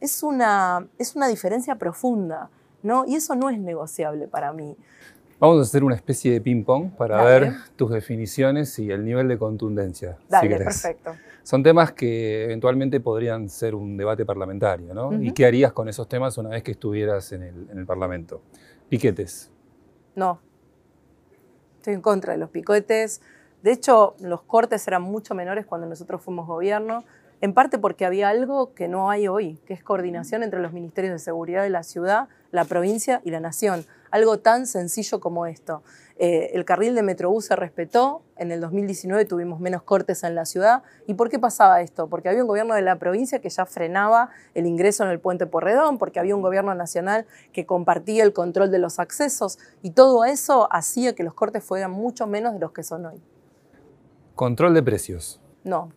Es 0.00 0.22
una, 0.22 0.88
es 0.98 1.16
una 1.16 1.28
diferencia 1.28 1.76
profunda, 1.76 2.48
¿no? 2.86 3.04
Y 3.06 3.16
eso 3.16 3.34
no 3.34 3.50
es 3.50 3.58
negociable 3.58 4.28
para 4.28 4.52
mí. 4.52 4.76
Vamos 5.38 5.58
a 5.58 5.62
hacer 5.62 5.84
una 5.84 5.94
especie 5.94 6.32
de 6.32 6.40
ping-pong 6.40 6.92
para 6.96 7.22
ver 7.22 7.52
tus 7.76 7.90
definiciones 7.90 8.78
y 8.78 8.90
el 8.90 9.04
nivel 9.04 9.28
de 9.28 9.36
contundencia. 9.36 10.16
Dale, 10.30 10.56
perfecto. 10.56 11.14
Son 11.42 11.62
temas 11.62 11.92
que 11.92 12.44
eventualmente 12.44 13.00
podrían 13.00 13.50
ser 13.50 13.74
un 13.74 13.98
debate 13.98 14.24
parlamentario, 14.24 14.94
¿no? 14.94 15.12
¿Y 15.12 15.32
qué 15.32 15.44
harías 15.44 15.72
con 15.72 15.88
esos 15.90 16.08
temas 16.08 16.38
una 16.38 16.48
vez 16.48 16.62
que 16.62 16.70
estuvieras 16.70 17.32
en 17.32 17.42
el, 17.42 17.68
en 17.70 17.78
el 17.78 17.84
Parlamento? 17.84 18.40
Piquetes. 18.88 19.50
No, 20.14 20.40
estoy 21.76 21.94
en 21.94 22.00
contra 22.00 22.32
de 22.32 22.38
los 22.38 22.50
picotes. 22.50 23.20
De 23.62 23.72
hecho, 23.72 24.16
los 24.20 24.42
cortes 24.42 24.86
eran 24.88 25.02
mucho 25.02 25.34
menores 25.34 25.66
cuando 25.66 25.86
nosotros 25.86 26.22
fuimos 26.22 26.46
gobierno, 26.46 27.04
en 27.40 27.52
parte 27.52 27.78
porque 27.78 28.06
había 28.06 28.28
algo 28.28 28.74
que 28.74 28.88
no 28.88 29.10
hay 29.10 29.28
hoy, 29.28 29.58
que 29.66 29.74
es 29.74 29.84
coordinación 29.84 30.42
entre 30.42 30.60
los 30.60 30.72
ministerios 30.72 31.12
de 31.12 31.18
seguridad 31.18 31.62
de 31.62 31.70
la 31.70 31.82
ciudad, 31.82 32.28
la 32.56 32.64
provincia 32.64 33.20
y 33.24 33.30
la 33.30 33.38
nación. 33.38 33.86
Algo 34.10 34.38
tan 34.38 34.66
sencillo 34.66 35.20
como 35.20 35.46
esto. 35.46 35.82
Eh, 36.18 36.52
el 36.54 36.64
carril 36.64 36.94
de 36.94 37.02
Metrobús 37.02 37.44
se 37.44 37.56
respetó, 37.56 38.22
en 38.36 38.50
el 38.50 38.60
2019 38.62 39.26
tuvimos 39.26 39.60
menos 39.60 39.82
cortes 39.82 40.24
en 40.24 40.34
la 40.34 40.46
ciudad. 40.46 40.82
¿Y 41.06 41.14
por 41.14 41.28
qué 41.28 41.38
pasaba 41.38 41.82
esto? 41.82 42.08
Porque 42.08 42.30
había 42.30 42.40
un 42.40 42.48
gobierno 42.48 42.74
de 42.74 42.80
la 42.80 42.98
provincia 42.98 43.40
que 43.40 43.50
ya 43.50 43.66
frenaba 43.66 44.30
el 44.54 44.66
ingreso 44.66 45.04
en 45.04 45.10
el 45.10 45.20
puente 45.20 45.46
Porredón, 45.46 45.98
porque 45.98 46.18
había 46.18 46.34
un 46.34 46.40
gobierno 46.40 46.74
nacional 46.74 47.26
que 47.52 47.66
compartía 47.66 48.24
el 48.24 48.32
control 48.32 48.70
de 48.70 48.78
los 48.78 48.98
accesos 48.98 49.58
y 49.82 49.90
todo 49.90 50.24
eso 50.24 50.72
hacía 50.72 51.14
que 51.14 51.22
los 51.22 51.34
cortes 51.34 51.62
fueran 51.62 51.90
mucho 51.90 52.26
menos 52.26 52.54
de 52.54 52.60
los 52.60 52.72
que 52.72 52.82
son 52.82 53.04
hoy. 53.04 53.22
¿Control 54.34 54.72
de 54.72 54.82
precios? 54.82 55.40
No, 55.64 55.92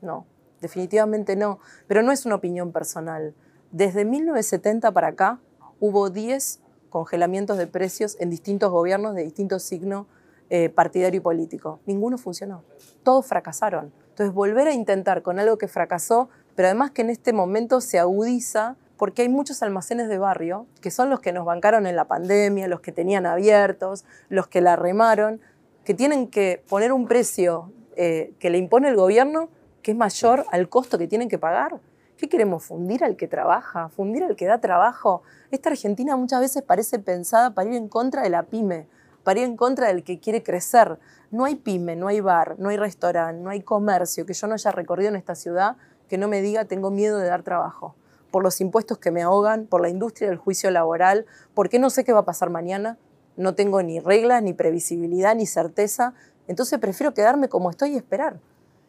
no, 0.00 0.26
definitivamente 0.60 1.34
no, 1.34 1.58
pero 1.88 2.02
no 2.02 2.12
es 2.12 2.24
una 2.24 2.36
opinión 2.36 2.70
personal. 2.70 3.34
Desde 3.72 4.04
1970 4.04 4.92
para 4.92 5.08
acá 5.08 5.40
hubo 5.82 6.10
10 6.10 6.60
congelamientos 6.90 7.58
de 7.58 7.66
precios 7.66 8.16
en 8.20 8.30
distintos 8.30 8.70
gobiernos 8.70 9.16
de 9.16 9.24
distintos 9.24 9.64
signos 9.64 10.06
eh, 10.48 10.68
partidario 10.68 11.18
y 11.18 11.20
político. 11.20 11.80
Ninguno 11.86 12.18
funcionó. 12.18 12.62
Todos 13.02 13.26
fracasaron. 13.26 13.92
Entonces, 14.10 14.32
volver 14.32 14.68
a 14.68 14.74
intentar 14.74 15.22
con 15.22 15.40
algo 15.40 15.58
que 15.58 15.66
fracasó, 15.66 16.28
pero 16.54 16.68
además 16.68 16.92
que 16.92 17.02
en 17.02 17.10
este 17.10 17.32
momento 17.32 17.80
se 17.80 17.98
agudiza 17.98 18.76
porque 18.96 19.22
hay 19.22 19.28
muchos 19.28 19.60
almacenes 19.64 20.08
de 20.08 20.18
barrio 20.18 20.66
que 20.80 20.92
son 20.92 21.10
los 21.10 21.18
que 21.18 21.32
nos 21.32 21.44
bancaron 21.44 21.88
en 21.88 21.96
la 21.96 22.04
pandemia, 22.04 22.68
los 22.68 22.80
que 22.80 22.92
tenían 22.92 23.26
abiertos, 23.26 24.04
los 24.28 24.46
que 24.46 24.60
la 24.60 24.76
remaron, 24.76 25.40
que 25.84 25.94
tienen 25.94 26.28
que 26.28 26.62
poner 26.68 26.92
un 26.92 27.08
precio 27.08 27.72
eh, 27.96 28.34
que 28.38 28.50
le 28.50 28.58
impone 28.58 28.88
el 28.88 28.94
gobierno 28.94 29.48
que 29.82 29.90
es 29.90 29.96
mayor 29.96 30.46
al 30.52 30.68
costo 30.68 30.96
que 30.96 31.08
tienen 31.08 31.28
que 31.28 31.38
pagar. 31.38 31.80
¿Qué 32.22 32.28
queremos? 32.28 32.62
¿Fundir 32.62 33.02
al 33.02 33.16
que 33.16 33.26
trabaja? 33.26 33.88
¿Fundir 33.88 34.22
al 34.22 34.36
que 34.36 34.46
da 34.46 34.60
trabajo? 34.60 35.24
Esta 35.50 35.70
Argentina 35.70 36.16
muchas 36.16 36.38
veces 36.38 36.62
parece 36.62 37.00
pensada 37.00 37.52
para 37.52 37.68
ir 37.68 37.74
en 37.74 37.88
contra 37.88 38.22
de 38.22 38.30
la 38.30 38.44
pyme. 38.44 38.86
para 39.24 39.40
ir 39.40 39.46
en 39.46 39.56
contra 39.56 39.88
del 39.88 40.04
que 40.04 40.20
quiere 40.20 40.44
crecer. 40.44 41.00
No 41.32 41.46
hay 41.46 41.56
pyme, 41.56 41.96
no 41.96 42.06
hay 42.06 42.20
bar, 42.20 42.54
no 42.60 42.68
hay 42.68 42.76
restaurante, 42.76 43.42
no 43.42 43.50
hay 43.50 43.62
comercio 43.62 44.24
que 44.24 44.34
yo 44.34 44.46
no 44.46 44.54
haya 44.54 44.70
recorrido 44.70 45.08
en 45.08 45.16
esta 45.16 45.34
ciudad 45.34 45.76
que 46.08 46.16
no 46.16 46.28
me 46.28 46.42
diga 46.42 46.64
tengo 46.64 46.92
miedo 46.92 47.18
de 47.18 47.26
dar 47.26 47.42
trabajo. 47.42 47.96
Por 48.30 48.44
los 48.44 48.60
impuestos 48.60 48.98
que 48.98 49.10
me 49.10 49.22
ahogan, 49.22 49.66
por 49.66 49.80
la 49.80 49.88
industria 49.88 50.28
del 50.28 50.38
juicio 50.38 50.70
laboral, 50.70 51.26
porque 51.54 51.80
no 51.80 51.90
sé 51.90 52.04
qué 52.04 52.12
va 52.12 52.20
a 52.20 52.24
pasar 52.24 52.50
mañana, 52.50 52.98
no 53.36 53.56
tengo 53.56 53.82
ni 53.82 53.98
reglas, 53.98 54.44
ni 54.44 54.52
previsibilidad, 54.52 55.34
ni 55.34 55.46
certeza. 55.46 56.14
Entonces 56.46 56.78
prefiero 56.78 57.14
quedarme 57.14 57.48
como 57.48 57.68
estoy 57.68 57.94
y 57.94 57.96
esperar. 57.96 58.38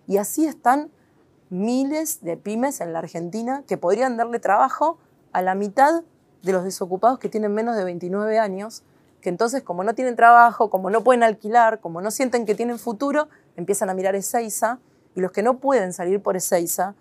Y 0.05 0.17
así 0.17 0.45
están 0.45 0.91
miles 1.53 2.23
de 2.23 2.35
pymes 2.35 2.81
en 2.81 2.93
la 2.93 2.99
Argentina 2.99 3.63
que 3.67 3.77
podrían 3.77 4.17
darle 4.17 4.39
trabajo 4.39 4.97
a 5.31 5.41
la 5.41 5.53
mitad 5.55 6.03
de 6.41 6.51
los 6.51 6.63
desocupados 6.63 7.19
que 7.19 7.29
tienen 7.29 7.53
menos 7.53 7.77
de 7.77 7.83
29 7.83 8.39
años, 8.39 8.83
que 9.21 9.29
entonces 9.29 9.61
como 9.61 9.83
no 9.83 9.93
tienen 9.93 10.15
trabajo, 10.15 10.69
como 10.69 10.89
no 10.89 11.03
pueden 11.03 11.23
alquilar, 11.23 11.79
como 11.79 12.01
no 12.01 12.11
sienten 12.11 12.45
que 12.45 12.55
tienen 12.55 12.79
futuro, 12.79 13.29
empiezan 13.55 13.89
a 13.89 13.93
mirar 13.93 14.15
Ezeiza 14.15 14.79
y 15.15 15.21
los 15.21 15.31
que 15.31 15.43
no 15.43 15.59
pueden 15.59 15.93
salir 15.93 16.21
por 16.21 16.35
Ezeiza 16.35 16.95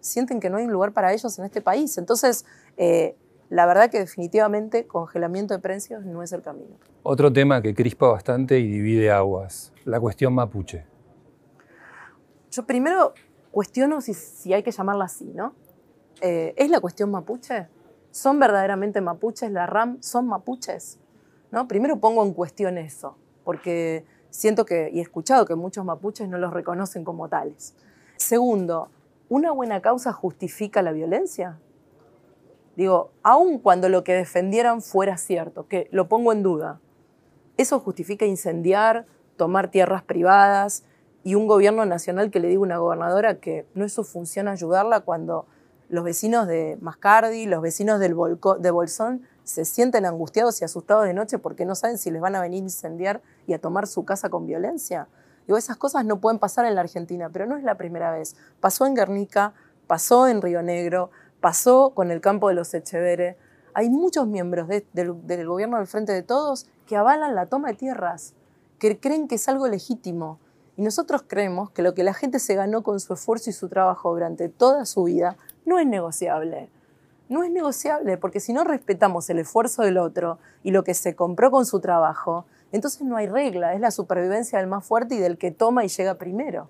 sienten 0.00 0.40
que 0.40 0.48
no 0.48 0.56
hay 0.56 0.64
un 0.64 0.72
lugar 0.72 0.92
para 0.92 1.12
ellos 1.12 1.38
en 1.38 1.44
este 1.44 1.60
país. 1.60 1.98
Entonces, 1.98 2.46
eh, 2.78 3.14
la 3.50 3.66
verdad 3.66 3.90
que 3.90 3.98
definitivamente 3.98 4.86
congelamiento 4.86 5.52
de 5.52 5.60
precios 5.60 6.04
no 6.04 6.22
es 6.22 6.32
el 6.32 6.40
camino. 6.42 6.76
Otro 7.02 7.32
tema 7.32 7.60
que 7.60 7.74
crispa 7.74 8.08
bastante 8.08 8.58
y 8.58 8.68
divide 8.68 9.10
aguas, 9.10 9.72
la 9.84 10.00
cuestión 10.00 10.34
mapuche. 10.34 10.86
Yo 12.50 12.64
primero 12.64 13.12
cuestiono 13.50 14.00
si, 14.00 14.52
hay 14.52 14.62
que 14.62 14.70
llamarla 14.70 15.04
así, 15.04 15.32
¿no? 15.34 15.54
Eh, 16.20 16.54
¿Es 16.56 16.70
la 16.70 16.80
cuestión 16.80 17.10
mapuche? 17.10 17.68
¿Son 18.10 18.38
verdaderamente 18.38 19.00
mapuches? 19.00 19.50
¿La 19.50 19.66
RAM 19.66 19.98
son 20.02 20.26
mapuches? 20.26 20.98
¿No? 21.50 21.68
Primero 21.68 21.98
pongo 21.98 22.24
en 22.24 22.34
cuestión 22.34 22.78
eso, 22.78 23.16
porque 23.44 24.04
siento 24.30 24.64
que, 24.64 24.90
y 24.92 24.98
he 24.98 25.02
escuchado 25.02 25.46
que 25.46 25.54
muchos 25.54 25.84
mapuches 25.84 26.28
no 26.28 26.38
los 26.38 26.52
reconocen 26.52 27.04
como 27.04 27.28
tales. 27.28 27.74
Segundo, 28.16 28.90
¿una 29.28 29.52
buena 29.52 29.80
causa 29.80 30.12
justifica 30.12 30.82
la 30.82 30.92
violencia? 30.92 31.58
Digo, 32.76 33.10
aun 33.22 33.58
cuando 33.58 33.88
lo 33.88 34.04
que 34.04 34.14
defendieran 34.14 34.82
fuera 34.82 35.16
cierto, 35.16 35.66
que 35.66 35.88
lo 35.90 36.08
pongo 36.08 36.32
en 36.32 36.42
duda, 36.42 36.80
¿eso 37.56 37.80
justifica 37.80 38.24
incendiar, 38.24 39.06
tomar 39.36 39.70
tierras 39.70 40.02
privadas 40.02 40.84
y 41.24 41.34
un 41.34 41.46
gobierno 41.46 41.84
nacional 41.84 42.30
que 42.30 42.40
le 42.40 42.48
diga 42.48 42.60
a 42.60 42.62
una 42.62 42.78
gobernadora 42.78 43.38
que 43.38 43.66
no 43.74 43.84
es 43.84 43.92
su 43.92 44.04
función 44.04 44.48
ayudarla 44.48 45.00
cuando 45.00 45.46
los 45.88 46.04
vecinos 46.04 46.46
de 46.46 46.78
Mascardi, 46.80 47.46
los 47.46 47.62
vecinos 47.62 47.98
del 47.98 48.14
de 48.58 48.70
Bolsón 48.70 49.22
se 49.44 49.64
sienten 49.64 50.04
angustiados 50.04 50.60
y 50.60 50.64
asustados 50.64 51.04
de 51.04 51.14
noche 51.14 51.38
porque 51.38 51.64
no 51.64 51.74
saben 51.74 51.96
si 51.96 52.10
les 52.10 52.20
van 52.20 52.36
a 52.36 52.40
venir 52.40 52.62
a 52.62 52.64
incendiar 52.64 53.22
y 53.46 53.54
a 53.54 53.60
tomar 53.60 53.86
su 53.86 54.04
casa 54.04 54.28
con 54.28 54.46
violencia? 54.46 55.08
Digo, 55.46 55.56
esas 55.56 55.78
cosas 55.78 56.04
no 56.04 56.20
pueden 56.20 56.38
pasar 56.38 56.66
en 56.66 56.74
la 56.74 56.82
Argentina, 56.82 57.30
pero 57.32 57.46
no 57.46 57.56
es 57.56 57.64
la 57.64 57.76
primera 57.76 58.12
vez. 58.12 58.36
Pasó 58.60 58.84
en 58.84 58.94
Guernica, 58.94 59.54
pasó 59.86 60.28
en 60.28 60.42
Río 60.42 60.62
Negro, 60.62 61.10
pasó 61.40 61.92
con 61.94 62.10
el 62.10 62.20
campo 62.20 62.48
de 62.48 62.54
los 62.54 62.74
Echeveres. 62.74 63.36
Hay 63.72 63.88
muchos 63.88 64.26
miembros 64.26 64.68
del, 64.68 65.46
gobierno 65.46 65.78
del 65.78 65.86
Frente 65.86 66.12
de 66.12 66.22
Todos 66.22 66.66
que 66.86 66.96
avalan 66.96 67.34
la 67.34 67.46
toma 67.46 67.68
de 67.68 67.74
tierras, 67.74 68.34
que 68.78 69.00
creen 69.00 69.26
que 69.26 69.36
es 69.36 69.48
algo 69.48 69.68
legítimo. 69.68 70.38
Y 70.78 70.82
nosotros 70.82 71.24
creemos 71.26 71.70
que 71.70 71.82
lo 71.82 71.92
que 71.92 72.04
la 72.04 72.14
gente 72.14 72.38
se 72.38 72.54
ganó 72.54 72.84
con 72.84 73.00
su 73.00 73.12
esfuerzo 73.12 73.50
y 73.50 73.52
su 73.52 73.68
trabajo 73.68 74.12
durante 74.12 74.48
toda 74.48 74.86
su 74.86 75.02
vida 75.02 75.36
no 75.66 75.80
es 75.80 75.86
negociable. 75.88 76.70
No 77.28 77.42
es 77.42 77.50
negociable, 77.50 78.16
porque 78.16 78.38
si 78.38 78.52
no 78.52 78.62
respetamos 78.62 79.28
el 79.28 79.40
esfuerzo 79.40 79.82
del 79.82 79.98
otro 79.98 80.38
y 80.62 80.70
lo 80.70 80.84
que 80.84 80.94
se 80.94 81.16
compró 81.16 81.50
con 81.50 81.66
su 81.66 81.80
trabajo, 81.80 82.46
entonces 82.70 83.02
no 83.02 83.16
hay 83.16 83.26
regla, 83.26 83.74
es 83.74 83.80
la 83.80 83.90
supervivencia 83.90 84.60
del 84.60 84.68
más 84.68 84.86
fuerte 84.86 85.16
y 85.16 85.18
del 85.18 85.36
que 85.36 85.50
toma 85.50 85.84
y 85.84 85.88
llega 85.88 86.14
primero. 86.14 86.68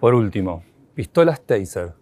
Por 0.00 0.14
último, 0.14 0.64
pistolas 0.96 1.40
Taser. 1.40 1.94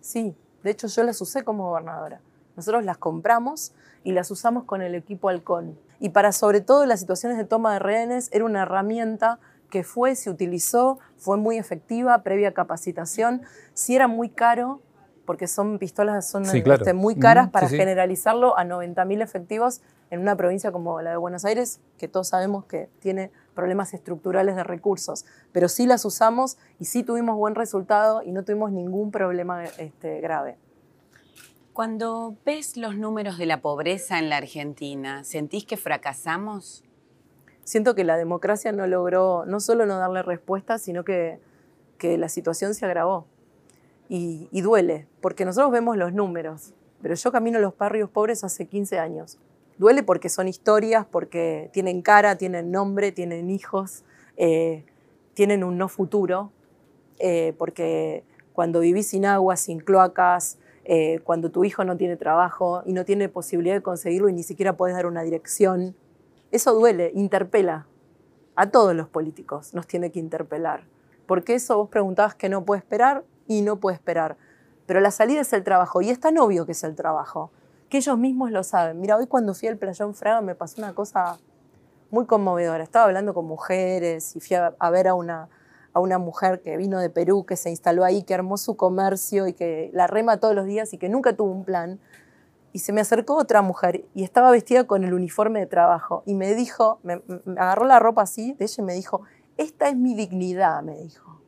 Sí, 0.00 0.34
de 0.64 0.70
hecho, 0.72 0.88
yo 0.88 1.04
las 1.04 1.20
usé 1.20 1.44
como 1.44 1.68
gobernadora. 1.68 2.20
Nosotros 2.56 2.84
las 2.84 2.98
compramos 2.98 3.74
y 4.02 4.10
las 4.10 4.28
usamos 4.32 4.64
con 4.64 4.82
el 4.82 4.96
equipo 4.96 5.28
Halcón. 5.28 5.78
Y 6.00 6.08
para 6.08 6.32
sobre 6.32 6.60
todo 6.60 6.84
las 6.84 6.98
situaciones 6.98 7.38
de 7.38 7.44
toma 7.44 7.74
de 7.74 7.78
rehenes 7.78 8.28
era 8.32 8.44
una 8.44 8.62
herramienta 8.62 9.38
que 9.70 9.84
fue, 9.84 10.14
se 10.14 10.30
utilizó, 10.30 10.98
fue 11.16 11.36
muy 11.36 11.58
efectiva, 11.58 12.22
previa 12.22 12.52
capacitación. 12.52 13.42
Si 13.74 13.94
era 13.94 14.08
muy 14.08 14.30
caro, 14.30 14.80
porque 15.28 15.46
son 15.46 15.78
pistolas 15.78 16.26
son 16.26 16.44
este, 16.46 16.94
muy 16.94 17.16
caras 17.16 17.50
para 17.50 17.68
generalizarlo 17.68 18.58
a 18.58 18.64
90.000 18.64 19.22
efectivos 19.22 19.82
en 20.10 20.20
una 20.20 20.36
provincia 20.36 20.72
como 20.72 21.02
la 21.02 21.10
de 21.10 21.16
Buenos 21.18 21.44
Aires, 21.44 21.80
que 21.98 22.08
todos 22.08 22.28
sabemos 22.28 22.64
que 22.64 22.88
tiene 23.00 23.30
problemas 23.54 23.92
estructurales 23.92 24.56
de 24.56 24.64
recursos, 24.64 25.26
pero 25.52 25.68
sí 25.68 25.86
las 25.86 26.06
usamos 26.06 26.56
y 26.78 26.86
sí 26.86 27.02
tuvimos 27.02 27.36
buen 27.36 27.54
resultado 27.54 28.22
y 28.22 28.32
no 28.32 28.42
tuvimos 28.42 28.72
ningún 28.72 29.10
problema 29.10 29.64
este, 29.64 30.22
grave. 30.22 30.56
Cuando 31.74 32.34
ves 32.46 32.78
los 32.78 32.96
números 32.96 33.36
de 33.36 33.44
la 33.44 33.60
pobreza 33.60 34.18
en 34.18 34.30
la 34.30 34.38
Argentina, 34.38 35.24
¿sentís 35.24 35.66
que 35.66 35.76
fracasamos? 35.76 36.84
Siento 37.68 37.94
que 37.94 38.02
la 38.02 38.16
democracia 38.16 38.72
no 38.72 38.86
logró 38.86 39.44
no 39.44 39.60
solo 39.60 39.84
no 39.84 39.98
darle 39.98 40.22
respuesta, 40.22 40.78
sino 40.78 41.04
que, 41.04 41.38
la 42.00 42.30
situación 42.30 42.72
se 42.72 42.86
agravó 42.86 43.26
y, 44.08 44.48
duele, 44.62 45.06
porque 45.20 45.44
nosotros 45.44 45.70
vemos 45.70 45.98
los 45.98 46.14
números, 46.14 46.72
pero 47.02 47.14
yo 47.14 47.30
camino 47.30 47.58
los 47.58 47.76
barrios 47.76 48.08
pobres 48.08 48.42
hace 48.42 48.64
15 48.64 48.98
años. 48.98 49.38
Duele 49.76 50.02
porque 50.02 50.30
son 50.30 50.48
historias, 50.48 51.04
porque 51.04 51.68
tienen 51.74 52.00
cara, 52.00 52.38
tienen 52.38 52.70
nombre, 52.70 53.12
tienen 53.12 53.50
hijos, 53.50 54.02
eh, 54.38 54.86
tienen 55.34 55.62
un 55.62 55.76
no 55.76 55.90
futuro, 55.90 56.50
eh, 57.18 57.52
porque 57.58 58.24
cuando 58.54 58.80
vivís 58.80 59.08
sin 59.08 59.26
agua, 59.26 59.56
sin 59.56 59.80
cloacas, 59.80 60.56
eh, 60.84 61.20
cuando 61.22 61.50
tu 61.50 61.64
hijo 61.64 61.84
no 61.84 61.98
tiene 61.98 62.16
trabajo 62.16 62.82
y 62.86 62.94
no 62.94 63.04
tiene 63.04 63.28
posibilidad 63.28 63.74
de 63.74 63.82
conseguirlo 63.82 64.30
y 64.30 64.32
ni 64.32 64.42
siquiera 64.42 64.74
puedes 64.74 64.96
dar 64.96 65.04
una 65.04 65.20
dirección, 65.20 65.94
eso 66.50 66.74
duele, 66.74 67.12
interpela. 67.14 67.86
A 68.56 68.70
todos 68.70 68.94
los 68.94 69.08
políticos 69.08 69.74
nos 69.74 69.86
tiene 69.86 70.10
que 70.10 70.18
interpelar. 70.18 70.84
Porque 71.26 71.54
eso 71.54 71.76
vos 71.76 71.88
preguntabas 71.88 72.34
que 72.34 72.48
no 72.48 72.64
puede 72.64 72.80
esperar, 72.80 73.24
y 73.48 73.62
no 73.62 73.80
puede 73.80 73.96
esperar. 73.96 74.36
Pero 74.86 75.00
la 75.00 75.10
salida 75.10 75.40
es 75.40 75.52
el 75.52 75.64
trabajo 75.64 76.00
y 76.00 76.10
es 76.10 76.20
tan 76.20 76.38
obvio 76.38 76.64
que 76.66 76.72
es 76.72 76.84
el 76.84 76.94
trabajo, 76.94 77.50
que 77.88 77.96
ellos 77.96 78.16
mismos 78.16 78.52
lo 78.52 78.62
saben. 78.62 79.00
Mira, 79.00 79.16
hoy 79.16 79.26
cuando 79.26 79.54
fui 79.54 79.68
al 79.68 79.78
Playón 79.78 80.14
Fraga 80.14 80.40
me 80.40 80.54
pasó 80.54 80.80
una 80.80 80.94
cosa 80.94 81.38
muy 82.10 82.26
conmovedora. 82.26 82.84
Estaba 82.84 83.06
hablando 83.06 83.34
con 83.34 83.46
mujeres 83.46 84.36
y 84.36 84.40
fui 84.40 84.56
a, 84.56 84.90
ver 84.90 85.08
a 85.08 85.14
una, 85.14 85.48
a 85.92 86.00
una 86.00 86.18
mujer 86.18 86.60
que 86.60 86.76
vino 86.76 87.00
de 87.00 87.10
Perú, 87.10 87.44
que 87.44 87.56
se 87.56 87.70
instaló 87.70 88.04
ahí, 88.04 88.22
que 88.22 88.34
armó 88.34 88.56
su 88.56 88.76
comercio 88.76 89.46
y 89.46 89.54
que 89.54 89.90
la 89.92 90.06
rema 90.06 90.38
todos 90.38 90.54
los 90.54 90.66
días 90.66 90.92
y 90.92 90.98
que 90.98 91.08
nunca 91.08 91.34
tuvo 91.34 91.50
un 91.50 91.64
plan. 91.64 91.98
Y 92.72 92.80
se 92.80 92.92
me 92.92 93.00
acercó 93.00 93.36
otra 93.36 93.62
mujer 93.62 94.04
y 94.14 94.24
estaba 94.24 94.50
vestida 94.50 94.86
con 94.86 95.04
el 95.04 95.14
uniforme 95.14 95.60
de 95.60 95.66
trabajo 95.66 96.22
y 96.26 96.34
me 96.34 96.54
dijo, 96.54 97.00
me 97.02 97.22
agarró 97.56 97.86
la 97.86 97.98
ropa 97.98 98.22
así 98.22 98.52
de 98.54 98.64
ella 98.66 98.82
y 98.82 98.86
me 98.86 98.94
dijo, 98.94 99.22
esta 99.56 99.88
es 99.88 99.96
mi 99.96 100.14
dignidad, 100.14 100.82
me 100.82 100.96
dijo. 100.98 101.40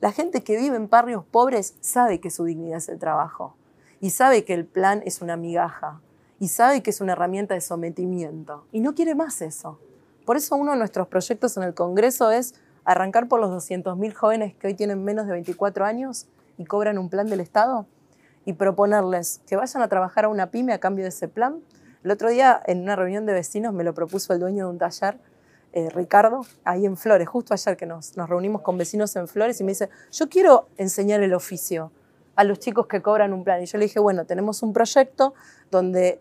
La 0.00 0.12
gente 0.12 0.42
que 0.42 0.56
vive 0.56 0.76
en 0.76 0.88
barrios 0.88 1.24
pobres 1.24 1.76
sabe 1.80 2.20
que 2.20 2.30
su 2.30 2.44
dignidad 2.44 2.78
es 2.78 2.88
el 2.88 2.98
trabajo 2.98 3.56
y 4.00 4.10
sabe 4.10 4.44
que 4.44 4.52
el 4.52 4.66
plan 4.66 5.02
es 5.04 5.22
una 5.22 5.36
migaja 5.36 6.00
y 6.38 6.48
sabe 6.48 6.82
que 6.82 6.90
es 6.90 7.00
una 7.00 7.12
herramienta 7.12 7.54
de 7.54 7.60
sometimiento 7.60 8.66
y 8.72 8.80
no 8.80 8.94
quiere 8.94 9.14
más 9.14 9.40
eso. 9.42 9.78
Por 10.26 10.36
eso 10.36 10.56
uno 10.56 10.72
de 10.72 10.78
nuestros 10.78 11.06
proyectos 11.08 11.56
en 11.56 11.62
el 11.62 11.74
Congreso 11.74 12.30
es 12.30 12.54
arrancar 12.84 13.28
por 13.28 13.40
los 13.40 13.50
200.000 13.50 14.12
jóvenes 14.12 14.54
que 14.56 14.66
hoy 14.66 14.74
tienen 14.74 15.04
menos 15.04 15.26
de 15.26 15.32
24 15.32 15.84
años 15.84 16.26
y 16.58 16.64
cobran 16.64 16.98
un 16.98 17.08
plan 17.08 17.28
del 17.28 17.40
Estado 17.40 17.86
y 18.44 18.54
proponerles 18.54 19.40
que 19.46 19.56
vayan 19.56 19.82
a 19.82 19.88
trabajar 19.88 20.24
a 20.24 20.28
una 20.28 20.50
pyme 20.50 20.72
a 20.72 20.78
cambio 20.78 21.04
de 21.04 21.10
ese 21.10 21.28
plan. 21.28 21.60
El 22.02 22.10
otro 22.10 22.28
día 22.28 22.60
en 22.66 22.80
una 22.82 22.96
reunión 22.96 23.26
de 23.26 23.32
vecinos 23.32 23.72
me 23.72 23.84
lo 23.84 23.94
propuso 23.94 24.32
el 24.32 24.40
dueño 24.40 24.66
de 24.66 24.70
un 24.70 24.78
taller 24.78 25.18
eh, 25.74 25.88
Ricardo, 25.88 26.44
ahí 26.64 26.84
en 26.84 26.98
Flores, 26.98 27.26
justo 27.26 27.54
ayer 27.54 27.78
que 27.78 27.86
nos, 27.86 28.14
reunimos 28.14 28.60
con 28.60 28.76
vecinos 28.76 29.16
en 29.16 29.26
Flores 29.26 29.58
y 29.60 29.64
me 29.64 29.72
dice, 29.72 29.88
yo 30.10 30.28
quiero 30.28 30.68
enseñar 30.76 31.22
el 31.22 31.32
oficio 31.32 31.92
a 32.36 32.44
los 32.44 32.58
chicos 32.58 32.86
que 32.86 33.00
cobran 33.00 33.32
un 33.32 33.42
plan. 33.42 33.62
Y 33.62 33.66
yo 33.66 33.78
le 33.78 33.86
dije, 33.86 33.98
bueno, 33.98 34.26
tenemos 34.26 34.62
un 34.62 34.74
proyecto 34.74 35.32
donde 35.70 36.20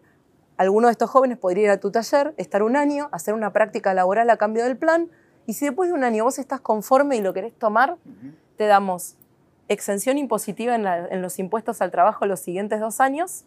alguno 0.56 0.88
de 0.88 0.94
estos 0.94 1.10
jóvenes 1.10 1.38
podría 1.38 1.64
ir 1.66 1.70
a 1.72 1.80
tu 1.82 1.92
taller, 1.92 2.34
estar 2.38 2.64
un 2.64 2.78
año, 2.78 3.10
hacer 3.12 3.34
una 3.34 3.52
práctica 3.52 3.94
laboral 3.94 4.30
a 4.30 4.38
cambio 4.38 4.64
del 4.64 4.78
plan, 4.78 5.10
y 5.46 5.54
si 5.54 5.66
después 5.66 5.90
de 5.90 5.96
un 5.96 6.04
año 6.06 6.24
vos 6.24 6.40
estás 6.40 6.62
conforme 6.62 7.18
y 7.18 7.22
lo 7.22 7.34
querés 7.34 7.54
tomar, 7.54 7.98
te 8.58 8.68
damos 8.68 9.18
exención 9.72 10.18
impositiva 10.18 10.76
en, 10.76 10.86
en 10.86 11.22
los 11.22 11.40
impuestos 11.40 11.82
al 11.82 11.92
trabajo 11.92 12.26
los 12.26 12.40
siguientes 12.40 12.80
dos 12.80 13.00
años, 13.00 13.46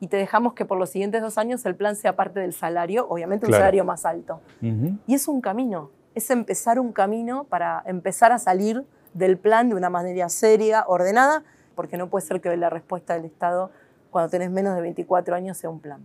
y 0.00 0.08
te 0.08 0.16
dejamos 0.16 0.54
que 0.54 0.64
por 0.64 0.78
los 0.78 0.88
siguientes 0.90 1.20
dos 1.20 1.36
años 1.36 1.64
el 1.66 1.76
plan 1.76 1.94
sea 1.94 2.16
parte 2.16 2.40
del 2.40 2.54
salario, 2.54 3.06
obviamente 3.08 3.46
un 3.46 3.52
salario 3.52 3.84
más 3.84 4.06
alto. 4.06 4.40
Y 5.06 5.14
es 5.14 5.28
un 5.28 5.42
camino, 5.42 5.90
es 6.14 6.30
empezar 6.30 6.80
un 6.80 6.92
camino 6.92 7.44
para 7.44 7.82
empezar 7.86 8.32
a 8.32 8.38
salir 8.38 8.82
del 9.12 9.36
plan 9.36 9.68
de 9.68 9.74
una 9.74 9.90
manera 9.90 10.28
seria, 10.30 10.84
ordenada, 10.88 11.44
porque 11.74 11.98
no 11.98 12.08
puede 12.08 12.26
ser 12.26 12.40
que 12.40 12.56
la 12.56 12.70
respuesta 12.70 13.12
del 13.14 13.26
Estado 13.26 13.70
cuando 14.10 14.30
tenés 14.30 14.50
menos 14.50 14.74
de 14.74 14.80
24 14.80 15.34
años 15.36 15.58
sea 15.58 15.68
un 15.68 15.80
plan. 15.80 16.00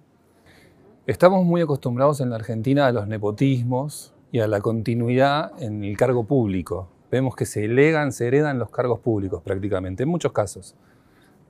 Estamos 1.07 1.45
muy 1.45 1.62
acostumbrados 1.62 2.19
en 2.19 2.29
la 2.29 2.36
Argentina 2.36 2.88
a 2.88 2.91
los 2.91 3.07
nepotismos 3.07 4.13
y 4.31 4.41
a 4.41 4.48
la 4.48 4.60
continuidad 4.60 5.51
en 5.62 5.84
el 5.84 5.95
cargo 5.95 6.25
público. 6.25 6.89
Vemos 7.15 7.38
que 7.38 7.45
se 7.45 7.63
elegan, 7.63 8.12
se 8.12 8.27
heredan 8.27 8.60
los 8.60 8.69
cargos 8.69 9.00
públicos 9.00 9.41
prácticamente, 9.41 10.03
en 10.03 10.10
muchos 10.10 10.34
casos. 10.34 10.75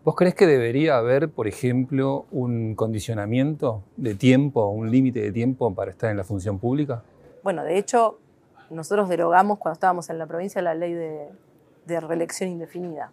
¿Vos 0.04 0.14
crees 0.16 0.36
que 0.36 0.46
debería 0.46 0.96
haber, 0.96 1.28
por 1.28 1.48
ejemplo, 1.48 2.28
un 2.30 2.76
condicionamiento 2.76 3.82
de 3.98 4.14
tiempo, 4.14 4.70
un 4.70 4.92
límite 4.92 5.22
de 5.22 5.32
tiempo 5.32 5.74
para 5.74 5.90
estar 5.90 6.12
en 6.12 6.18
la 6.18 6.24
función 6.24 6.60
pública? 6.60 7.02
Bueno, 7.42 7.64
de 7.64 7.80
hecho, 7.80 8.20
nosotros 8.70 9.10
derogamos 9.10 9.58
cuando 9.58 9.74
estábamos 9.74 10.08
en 10.12 10.20
la 10.20 10.28
provincia 10.28 10.62
la 10.62 10.76
ley 10.76 10.94
de, 10.94 11.30
de 11.88 12.00
reelección 12.00 12.52
indefinida. 12.52 13.12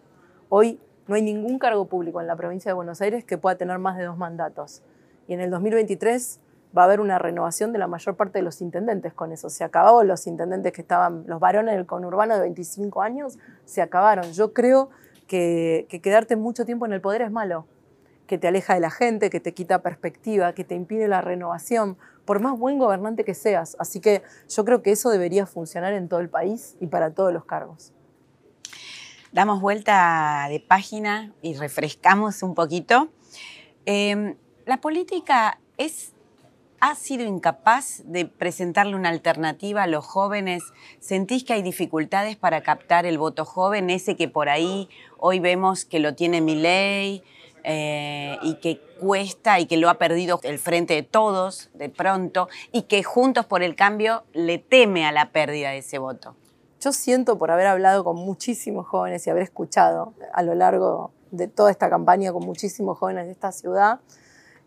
Hoy 0.49 0.79
no 1.07 1.15
hay 1.15 1.23
ningún 1.23 1.57
cargo 1.57 1.87
público 1.87 2.21
en 2.21 2.27
la 2.27 2.35
provincia 2.35 2.69
de 2.69 2.75
Buenos 2.75 3.01
Aires 3.01 3.23
que 3.23 3.39
pueda 3.39 3.55
tener 3.57 3.79
más 3.79 3.97
de 3.97 4.03
dos 4.03 4.19
mandatos. 4.19 4.83
Y 5.27 5.33
en 5.33 5.41
el 5.41 5.49
2023 5.49 6.39
va 6.75 6.83
a 6.83 6.85
haber 6.85 6.99
una 6.99 7.19
renovación 7.19 7.71
de 7.71 7.79
la 7.79 7.87
mayor 7.87 8.15
parte 8.15 8.39
de 8.39 8.43
los 8.43 8.61
intendentes 8.61 9.13
con 9.13 9.31
eso. 9.31 9.49
Se 9.49 9.63
acabaron 9.63 10.07
los 10.07 10.25
intendentes 10.27 10.73
que 10.73 10.81
estaban, 10.81 11.23
los 11.27 11.39
varones 11.39 11.75
del 11.75 11.85
conurbano 11.85 12.35
de 12.35 12.41
25 12.41 13.01
años, 13.01 13.37
se 13.65 13.81
acabaron. 13.81 14.31
Yo 14.33 14.53
creo 14.53 14.89
que, 15.27 15.87
quedarte 16.01 16.35
mucho 16.35 16.65
tiempo 16.65 16.85
en 16.85 16.93
el 16.93 17.01
poder 17.01 17.21
es 17.21 17.31
malo, 17.31 17.67
que 18.27 18.37
te 18.37 18.47
aleja 18.47 18.73
de 18.73 18.79
la 18.79 18.89
gente, 18.89 19.29
que 19.29 19.39
te 19.39 19.53
quita 19.53 19.81
perspectiva, 19.81 20.53
que 20.53 20.63
te 20.63 20.75
impide 20.75 21.07
la 21.07 21.21
renovación, 21.21 21.97
por 22.25 22.39
más 22.39 22.57
buen 22.57 22.79
gobernante 22.79 23.23
que 23.23 23.33
seas. 23.33 23.75
Así 23.79 23.99
que 23.99 24.23
yo 24.49 24.65
creo 24.65 24.81
que 24.81 24.91
eso 24.91 25.09
debería 25.09 25.45
funcionar 25.45 25.93
en 25.93 26.07
todo 26.07 26.21
el 26.21 26.29
país 26.29 26.75
y 26.79 26.87
para 26.87 27.13
todos 27.13 27.33
los 27.33 27.45
cargos. 27.45 27.93
Damos 29.31 29.61
vuelta 29.61 30.45
de 30.49 30.59
página 30.59 31.33
y 31.41 31.55
refrescamos 31.55 32.43
un 32.43 32.53
poquito. 32.55 33.09
Em, 33.85 34.35
la 34.65 34.79
política 34.79 35.59
es 35.77 36.12
ha 36.85 36.95
sido 36.95 37.23
incapaz 37.23 38.01
de 38.03 38.25
presentarle 38.25 38.97
una 38.97 39.07
alternativa 39.07 39.83
a 39.83 39.87
los 39.87 40.05
jóvenes? 40.05 40.63
¿Sentís 40.99 41.45
que 41.45 41.53
hay 41.53 41.61
dificultades 41.61 42.35
para 42.35 42.61
captar 42.61 43.05
el 43.05 43.17
voto 43.17 43.45
joven, 43.45 43.89
ese 43.89 44.17
que 44.17 44.27
por 44.27 44.49
ahí 44.49 44.89
hoy 45.17 45.39
vemos 45.39 45.85
que 45.85 45.99
lo 45.99 46.13
tiene 46.13 46.41
mi 46.41 46.55
ley 46.55 47.23
eh, 47.63 48.37
y 48.41 48.55
que 48.55 48.81
cuesta 48.99 49.61
y 49.61 49.65
que 49.65 49.77
lo 49.77 49.89
ha 49.89 49.93
perdido 49.93 50.41
el 50.43 50.59
frente 50.59 50.93
de 50.93 51.03
todos 51.03 51.69
de 51.73 51.87
pronto 51.87 52.49
y 52.73 52.81
que 52.81 53.01
Juntos 53.01 53.45
por 53.45 53.63
el 53.63 53.77
Cambio 53.77 54.25
le 54.33 54.57
teme 54.57 55.05
a 55.05 55.13
la 55.13 55.31
pérdida 55.31 55.69
de 55.69 55.77
ese 55.77 55.99
voto? 55.99 56.35
Yo 56.81 56.91
siento 56.91 57.37
por 57.37 57.49
haber 57.49 57.67
hablado 57.67 58.03
con 58.03 58.17
muchísimos 58.17 58.85
jóvenes 58.87 59.25
y 59.25 59.29
haber 59.29 59.43
escuchado 59.43 60.15
a 60.33 60.43
lo 60.43 60.53
largo 60.53 61.13
de 61.31 61.47
toda 61.47 61.71
esta 61.71 61.89
campaña 61.89 62.33
con 62.33 62.45
muchísimos 62.45 62.97
jóvenes 62.97 63.27
de 63.27 63.31
esta 63.31 63.53
ciudad 63.53 64.01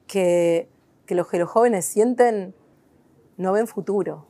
que 0.07 0.71
que 1.07 1.15
los 1.15 1.29
que 1.29 1.39
los 1.39 1.49
jóvenes 1.49 1.85
sienten 1.85 2.55
no 3.37 3.53
ven 3.53 3.67
futuro. 3.67 4.27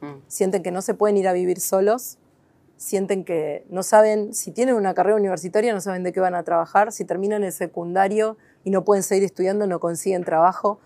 Mm. 0.00 0.22
Sienten 0.28 0.62
que 0.62 0.70
no 0.70 0.82
se 0.82 0.94
pueden 0.94 1.16
ir 1.16 1.28
a 1.28 1.32
vivir 1.32 1.60
solos, 1.60 2.18
sienten 2.76 3.24
que 3.24 3.66
no 3.68 3.82
saben, 3.82 4.32
si 4.32 4.52
tienen 4.52 4.74
una 4.74 4.94
carrera 4.94 5.16
universitaria, 5.16 5.72
no 5.74 5.80
saben 5.80 6.02
de 6.02 6.12
qué 6.12 6.20
van 6.20 6.34
a 6.34 6.42
trabajar, 6.44 6.92
si 6.92 7.04
terminan 7.04 7.44
el 7.44 7.52
secundario 7.52 8.38
y 8.64 8.70
no 8.70 8.84
pueden 8.84 9.02
seguir 9.02 9.24
estudiando, 9.24 9.66
no 9.66 9.80
consiguen 9.80 10.24
trabajo, 10.24 10.80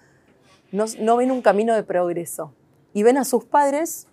no, 0.73 0.87
no 0.99 1.17
ven 1.17 1.31
un 1.31 1.43
camino 1.43 1.75
de 1.75 1.85
progreso. 1.85 2.53
Y 2.93 3.03
ven 3.03 3.17
a 3.17 3.25
sus 3.25 3.45
padres 3.45 4.09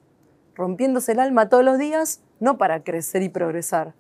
rompiéndose 0.56 1.14
el 1.14 1.20
alma 1.20 1.50
todos 1.50 1.64
los 1.64 1.80
días, 1.80 2.22
no 2.40 2.58
para 2.58 2.84
crecer 2.84 3.24
y 3.24 3.30
progresar, 3.30 3.94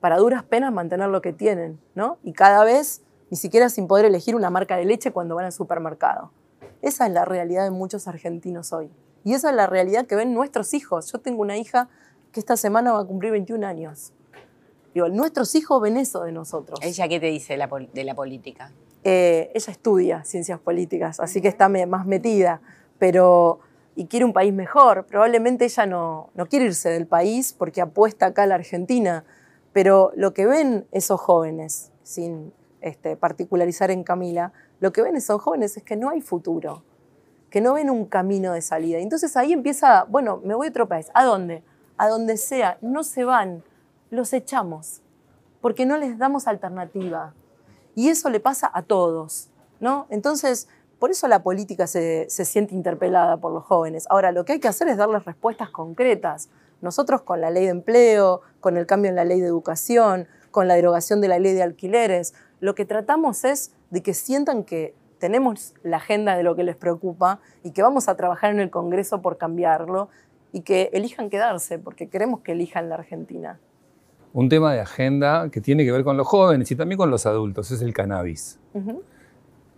para 0.00 0.18
duras 0.18 0.42
penas 0.42 0.72
mantener 0.72 1.08
lo 1.08 1.22
que 1.22 1.32
tienen, 1.32 1.80
¿no? 1.94 2.18
Y 2.22 2.32
cada 2.32 2.64
vez 2.64 3.02
ni 3.30 3.36
siquiera 3.36 3.70
sin 3.70 3.86
poder 3.86 4.04
elegir 4.04 4.36
una 4.36 4.50
marca 4.50 4.76
de 4.76 4.84
leche 4.84 5.10
cuando 5.10 5.34
van 5.34 5.46
al 5.46 5.52
supermercado. 5.52 6.32
Esa 6.82 7.06
es 7.06 7.12
la 7.12 7.24
realidad 7.24 7.64
de 7.64 7.70
muchos 7.70 8.08
argentinos 8.08 8.72
hoy. 8.72 8.90
Y 9.24 9.34
esa 9.34 9.50
es 9.50 9.56
la 9.56 9.66
realidad 9.66 10.06
que 10.06 10.16
ven 10.16 10.34
nuestros 10.34 10.74
hijos. 10.74 11.10
Yo 11.12 11.20
tengo 11.20 11.40
una 11.40 11.56
hija 11.56 11.88
que 12.32 12.40
esta 12.40 12.56
semana 12.56 12.92
va 12.92 13.00
a 13.00 13.04
cumplir 13.04 13.32
21 13.32 13.66
años. 13.66 14.12
Digo, 14.92 15.08
nuestros 15.08 15.54
hijos 15.54 15.80
ven 15.80 15.96
eso 15.96 16.24
de 16.24 16.32
nosotros. 16.32 16.78
¿Ella 16.82 17.08
qué 17.08 17.20
te 17.20 17.26
dice 17.26 17.54
de 17.54 18.04
la 18.04 18.14
política? 18.14 18.72
Eh, 19.04 19.50
ella 19.54 19.72
estudia 19.72 20.24
ciencias 20.24 20.60
políticas, 20.60 21.18
así 21.18 21.40
que 21.40 21.48
está 21.48 21.68
más 21.68 22.06
metida, 22.06 22.60
pero 22.98 23.60
y 23.94 24.06
quiere 24.06 24.24
un 24.24 24.32
país 24.32 24.52
mejor. 24.52 25.06
Probablemente 25.06 25.64
ella 25.64 25.86
no, 25.86 26.30
no 26.34 26.46
quiere 26.46 26.66
irse 26.66 26.88
del 26.90 27.06
país 27.06 27.52
porque 27.52 27.80
apuesta 27.80 28.26
acá 28.26 28.44
a 28.44 28.46
la 28.46 28.54
Argentina, 28.56 29.24
pero 29.72 30.12
lo 30.14 30.34
que 30.34 30.46
ven 30.46 30.86
esos 30.92 31.20
jóvenes, 31.20 31.90
sin 32.02 32.52
este, 32.80 33.16
particularizar 33.16 33.90
en 33.90 34.04
Camila, 34.04 34.52
lo 34.82 34.92
que 34.92 35.00
ven 35.00 35.14
esos 35.14 35.40
jóvenes 35.40 35.76
es 35.76 35.84
que 35.84 35.94
no 35.94 36.10
hay 36.10 36.20
futuro, 36.20 36.82
que 37.50 37.60
no 37.60 37.74
ven 37.74 37.88
un 37.88 38.04
camino 38.04 38.52
de 38.52 38.62
salida. 38.62 38.98
Entonces 38.98 39.36
ahí 39.36 39.52
empieza, 39.52 40.06
bueno, 40.08 40.40
me 40.42 40.56
voy 40.56 40.66
a 40.66 40.70
otro 40.70 40.88
país. 40.88 41.06
¿A 41.14 41.24
dónde? 41.24 41.62
A 41.98 42.08
donde 42.08 42.36
sea. 42.36 42.78
No 42.80 43.04
se 43.04 43.22
van, 43.22 43.62
los 44.10 44.32
echamos, 44.32 45.00
porque 45.60 45.86
no 45.86 45.96
les 45.98 46.18
damos 46.18 46.48
alternativa. 46.48 47.32
Y 47.94 48.08
eso 48.08 48.28
le 48.28 48.40
pasa 48.40 48.72
a 48.74 48.82
todos, 48.82 49.50
¿no? 49.78 50.08
Entonces, 50.10 50.66
por 50.98 51.12
eso 51.12 51.28
la 51.28 51.44
política 51.44 51.86
se, 51.86 52.26
se 52.28 52.44
siente 52.44 52.74
interpelada 52.74 53.36
por 53.36 53.52
los 53.52 53.62
jóvenes. 53.62 54.08
Ahora, 54.10 54.32
lo 54.32 54.44
que 54.44 54.54
hay 54.54 54.58
que 54.58 54.66
hacer 54.66 54.88
es 54.88 54.96
darles 54.96 55.24
respuestas 55.24 55.70
concretas. 55.70 56.48
Nosotros 56.80 57.22
con 57.22 57.40
la 57.40 57.50
ley 57.50 57.66
de 57.66 57.70
empleo, 57.70 58.40
con 58.58 58.76
el 58.76 58.86
cambio 58.86 59.10
en 59.10 59.14
la 59.14 59.24
ley 59.24 59.40
de 59.40 59.46
educación, 59.46 60.26
con 60.50 60.66
la 60.66 60.74
derogación 60.74 61.20
de 61.20 61.28
la 61.28 61.38
ley 61.38 61.54
de 61.54 61.62
alquileres, 61.62 62.34
lo 62.58 62.74
que 62.74 62.84
tratamos 62.84 63.44
es 63.44 63.70
de 63.92 64.02
que 64.02 64.14
sientan 64.14 64.64
que 64.64 64.94
tenemos 65.18 65.74
la 65.84 65.98
agenda 65.98 66.34
de 66.34 66.42
lo 66.42 66.56
que 66.56 66.64
les 66.64 66.76
preocupa 66.76 67.40
y 67.62 67.70
que 67.70 67.82
vamos 67.82 68.08
a 68.08 68.16
trabajar 68.16 68.50
en 68.50 68.58
el 68.58 68.70
Congreso 68.70 69.20
por 69.20 69.36
cambiarlo 69.36 70.08
y 70.50 70.62
que 70.62 70.90
elijan 70.94 71.30
quedarse, 71.30 71.78
porque 71.78 72.08
queremos 72.08 72.40
que 72.40 72.52
elijan 72.52 72.88
la 72.88 72.96
Argentina. 72.96 73.60
Un 74.32 74.48
tema 74.48 74.72
de 74.72 74.80
agenda 74.80 75.50
que 75.50 75.60
tiene 75.60 75.84
que 75.84 75.92
ver 75.92 76.04
con 76.04 76.16
los 76.16 76.26
jóvenes 76.26 76.70
y 76.70 76.76
también 76.76 76.96
con 76.96 77.10
los 77.10 77.26
adultos 77.26 77.70
es 77.70 77.82
el 77.82 77.92
cannabis. 77.92 78.58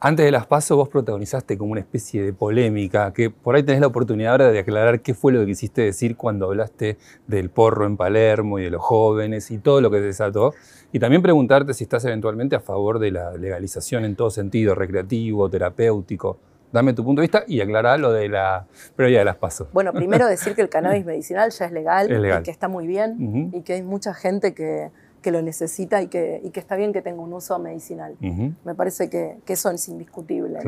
Antes 0.06 0.26
de 0.26 0.32
las 0.32 0.46
pasos 0.46 0.76
vos 0.76 0.90
protagonizaste 0.90 1.56
como 1.56 1.72
una 1.72 1.80
especie 1.80 2.22
de 2.22 2.34
polémica, 2.34 3.10
que 3.14 3.30
por 3.30 3.56
ahí 3.56 3.62
tenés 3.62 3.80
la 3.80 3.86
oportunidad 3.86 4.32
ahora 4.32 4.52
de 4.52 4.58
aclarar 4.58 5.00
qué 5.00 5.14
fue 5.14 5.32
lo 5.32 5.40
que 5.40 5.46
quisiste 5.46 5.80
decir 5.80 6.14
cuando 6.14 6.44
hablaste 6.44 6.98
del 7.26 7.48
porro 7.48 7.86
en 7.86 7.96
Palermo 7.96 8.58
y 8.58 8.64
de 8.64 8.68
los 8.68 8.82
jóvenes 8.82 9.50
y 9.50 9.56
todo 9.56 9.80
lo 9.80 9.90
que 9.90 10.00
se 10.00 10.04
desató. 10.04 10.52
Y 10.92 10.98
también 10.98 11.22
preguntarte 11.22 11.72
si 11.72 11.84
estás 11.84 12.04
eventualmente 12.04 12.54
a 12.54 12.60
favor 12.60 12.98
de 12.98 13.12
la 13.12 13.32
legalización 13.32 14.04
en 14.04 14.14
todo 14.14 14.28
sentido, 14.28 14.74
recreativo, 14.74 15.48
terapéutico. 15.48 16.36
Dame 16.70 16.92
tu 16.92 17.02
punto 17.02 17.22
de 17.22 17.24
vista 17.24 17.44
y 17.46 17.62
aclará 17.62 17.96
lo 17.96 18.12
de 18.12 18.28
la 18.28 18.66
previa 18.96 19.20
de 19.20 19.24
las 19.24 19.36
pasos. 19.36 19.68
Bueno, 19.72 19.94
primero 19.94 20.26
decir 20.28 20.54
que 20.54 20.60
el 20.60 20.68
cannabis 20.68 21.06
medicinal 21.06 21.50
ya 21.50 21.64
es 21.64 21.72
legal, 21.72 22.10
Y 22.10 22.42
que 22.42 22.50
está 22.50 22.68
muy 22.68 22.86
bien 22.86 23.50
y 23.54 23.62
que 23.62 23.72
hay 23.72 23.82
mucha 23.82 24.12
gente 24.12 24.52
que, 24.52 24.90
que 25.24 25.32
lo 25.32 25.40
necesita 25.40 26.02
y 26.02 26.08
que, 26.08 26.42
y 26.44 26.50
que, 26.50 26.60
está 26.60 26.76
bien 26.76 26.92
que 26.92 27.00
tenga 27.00 27.22
un 27.22 27.32
uso 27.32 27.58
medicinal. 27.58 28.14
Me 28.20 28.74
parece 28.74 29.08
que, 29.08 29.38
que, 29.46 29.54
eso 29.54 29.70
es 29.70 29.88
indiscutible. 29.88 30.58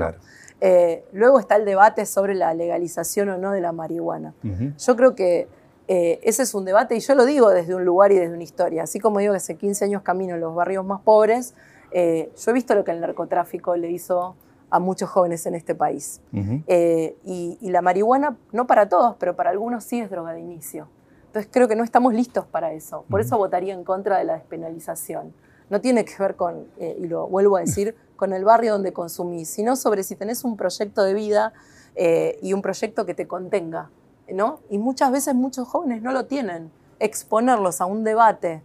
Eh, 0.62 1.04
luego 1.12 1.38
está 1.38 1.56
el 1.56 1.66
debate 1.66 2.06
sobre 2.06 2.34
la 2.34 2.54
legalización 2.54 3.28
o 3.28 3.36
no 3.36 3.52
de 3.52 3.60
la 3.60 3.72
marihuana. 3.72 4.34
Yo 4.78 4.96
creo 4.96 5.14
que 5.14 5.46
eh, 5.88 6.20
ese 6.22 6.42
es 6.42 6.54
un 6.54 6.64
debate 6.64 6.96
y 6.96 7.00
yo 7.00 7.14
lo 7.14 7.26
digo 7.26 7.50
desde 7.50 7.74
un 7.74 7.84
lugar 7.84 8.12
y 8.12 8.16
desde 8.16 8.32
una 8.32 8.44
historia. 8.44 8.84
Así 8.84 8.98
como 8.98 9.18
digo 9.18 9.34
que 9.34 9.36
hace 9.36 9.56
15 9.56 9.84
años 9.84 10.00
camino 10.00 10.34
en 10.34 10.40
los 10.40 10.54
barrios 10.54 10.86
más 10.86 11.02
pobres, 11.02 11.54
eh, 11.90 12.32
yo 12.34 12.50
he 12.50 12.54
visto 12.54 12.74
lo 12.74 12.82
que 12.82 12.92
el 12.92 13.00
narcotráfico 13.00 13.76
le 13.76 13.90
hizo 13.90 14.36
a 14.70 14.80
muchos 14.80 15.10
jóvenes 15.10 15.44
en 15.44 15.54
este 15.54 15.74
país. 15.74 16.22
y, 16.32 17.58
y 17.60 17.70
la 17.70 17.82
marihuana, 17.82 18.38
no 18.52 18.66
para 18.66 18.88
todos, 18.88 19.16
pero 19.18 19.36
para 19.36 19.50
algunos 19.50 19.84
sí 19.84 20.00
es 20.00 20.08
droga 20.08 20.32
de 20.32 20.40
inicio. 20.40 20.88
Entonces 21.36 21.52
creo 21.52 21.68
que 21.68 21.76
no 21.76 21.84
estamos 21.84 22.14
listos 22.14 22.46
para 22.46 22.72
eso. 22.72 23.04
Por 23.10 23.20
eso 23.20 23.36
votaría 23.36 23.74
en 23.74 23.84
contra 23.84 24.16
de 24.16 24.24
la 24.24 24.32
despenalización. 24.38 25.34
No 25.68 25.82
tiene 25.82 26.06
que 26.06 26.14
ver 26.18 26.34
con, 26.34 26.64
eh, 26.78 26.96
y 26.98 27.08
lo 27.08 27.28
vuelvo 27.28 27.58
a 27.58 27.60
decir, 27.60 27.94
con 28.16 28.32
el 28.32 28.42
barrio 28.42 28.72
donde 28.72 28.94
consumís, 28.94 29.50
sino 29.50 29.76
sobre 29.76 30.02
si 30.02 30.16
tenés 30.16 30.44
un 30.44 30.56
proyecto 30.56 31.02
de 31.02 31.12
vida 31.12 31.52
eh, 31.94 32.38
y 32.40 32.54
un 32.54 32.62
proyecto 32.62 33.04
que 33.04 33.12
te 33.12 33.28
contenga. 33.28 33.90
¿no? 34.32 34.60
Y 34.70 34.78
muchas 34.78 35.12
veces 35.12 35.34
muchos 35.34 35.68
jóvenes 35.68 36.00
no 36.00 36.10
lo 36.10 36.24
tienen. 36.24 36.70
Exponerlos 37.00 37.82
a 37.82 37.84
un 37.84 38.02
debate 38.02 38.62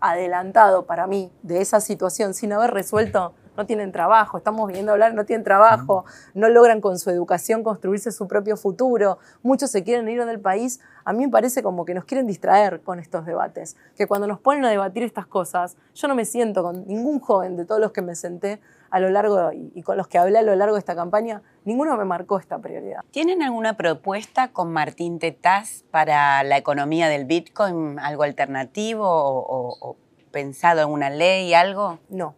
adelantado 0.00 0.86
para 0.86 1.06
mí 1.06 1.30
de 1.42 1.60
esa 1.60 1.82
situación 1.82 2.32
sin 2.32 2.54
haber 2.54 2.70
resuelto 2.70 3.34
no 3.58 3.66
tienen 3.66 3.90
trabajo, 3.90 4.38
estamos 4.38 4.72
viendo 4.72 4.92
hablar, 4.92 5.14
no 5.14 5.24
tienen 5.24 5.42
trabajo, 5.42 6.04
no 6.32 6.48
logran 6.48 6.80
con 6.80 6.96
su 6.96 7.10
educación 7.10 7.64
construirse 7.64 8.12
su 8.12 8.28
propio 8.28 8.56
futuro, 8.56 9.18
muchos 9.42 9.72
se 9.72 9.82
quieren 9.82 10.08
ir 10.08 10.24
del 10.24 10.40
país. 10.40 10.80
A 11.04 11.12
mí 11.12 11.26
me 11.26 11.32
parece 11.32 11.62
como 11.62 11.84
que 11.84 11.92
nos 11.92 12.04
quieren 12.04 12.26
distraer 12.26 12.82
con 12.82 13.00
estos 13.00 13.26
debates, 13.26 13.76
que 13.96 14.06
cuando 14.06 14.28
nos 14.28 14.38
ponen 14.38 14.64
a 14.64 14.70
debatir 14.70 15.02
estas 15.02 15.26
cosas, 15.26 15.76
yo 15.92 16.06
no 16.06 16.14
me 16.14 16.24
siento 16.24 16.62
con 16.62 16.86
ningún 16.86 17.18
joven 17.18 17.56
de 17.56 17.64
todos 17.64 17.80
los 17.80 17.90
que 17.90 18.00
me 18.00 18.14
senté 18.14 18.60
a 18.90 19.00
lo 19.00 19.10
largo 19.10 19.50
y, 19.52 19.82
con 19.82 19.96
los 19.96 20.06
que 20.06 20.18
hablé 20.18 20.38
a 20.38 20.42
lo 20.42 20.54
largo 20.54 20.76
de 20.76 20.78
esta 20.78 20.94
campaña, 20.94 21.42
ninguno 21.64 21.96
me 21.96 22.04
marcó 22.04 22.38
esta 22.38 22.58
prioridad. 22.58 23.00
¿Tienen 23.10 23.42
alguna 23.42 23.76
propuesta 23.76 24.48
con 24.52 24.72
Martín 24.72 25.18
Tetaz 25.18 25.82
para 25.90 26.44
la 26.44 26.56
economía 26.56 27.08
del 27.08 27.24
Bitcoin, 27.24 27.98
algo 27.98 28.22
alternativo 28.22 29.04
o, 29.04 29.76
o 29.80 29.96
pensado 30.30 30.80
en 30.82 30.90
una 30.90 31.10
ley, 31.10 31.54
algo? 31.54 31.98
No, 32.08 32.34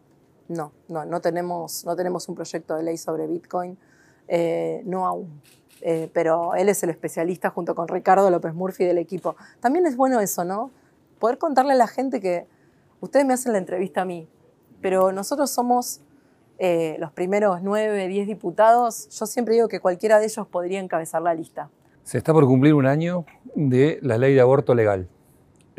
no, 0.50 0.72
no, 0.88 1.04
no 1.04 1.20
tenemos, 1.20 1.84
no 1.84 1.96
tenemos 1.96 2.28
un 2.28 2.34
proyecto 2.34 2.76
de 2.76 2.82
ley 2.82 2.96
sobre 2.96 3.26
Bitcoin. 3.26 3.78
Eh, 4.32 4.82
no 4.84 5.06
aún. 5.06 5.40
Eh, 5.80 6.08
pero 6.12 6.54
él 6.54 6.68
es 6.68 6.82
el 6.82 6.90
especialista 6.90 7.50
junto 7.50 7.74
con 7.74 7.88
Ricardo 7.88 8.30
López 8.30 8.54
Murphy 8.54 8.84
del 8.84 8.98
equipo. 8.98 9.34
También 9.60 9.86
es 9.86 9.96
bueno 9.96 10.20
eso, 10.20 10.44
¿no? 10.44 10.70
Poder 11.18 11.38
contarle 11.38 11.72
a 11.72 11.76
la 11.76 11.88
gente 11.88 12.20
que 12.20 12.46
ustedes 13.00 13.26
me 13.26 13.34
hacen 13.34 13.52
la 13.52 13.58
entrevista 13.58 14.02
a 14.02 14.04
mí, 14.04 14.28
pero 14.80 15.10
nosotros 15.10 15.50
somos 15.50 16.00
eh, 16.58 16.96
los 17.00 17.10
primeros 17.12 17.62
nueve, 17.62 18.06
diez 18.06 18.26
diputados. 18.26 19.08
Yo 19.08 19.26
siempre 19.26 19.54
digo 19.54 19.68
que 19.68 19.80
cualquiera 19.80 20.20
de 20.20 20.26
ellos 20.26 20.46
podría 20.46 20.78
encabezar 20.78 21.22
la 21.22 21.34
lista. 21.34 21.70
Se 22.04 22.18
está 22.18 22.32
por 22.32 22.46
cumplir 22.46 22.74
un 22.74 22.86
año 22.86 23.24
de 23.54 23.98
la 24.02 24.16
ley 24.16 24.34
de 24.34 24.40
aborto 24.40 24.74
legal. 24.74 25.08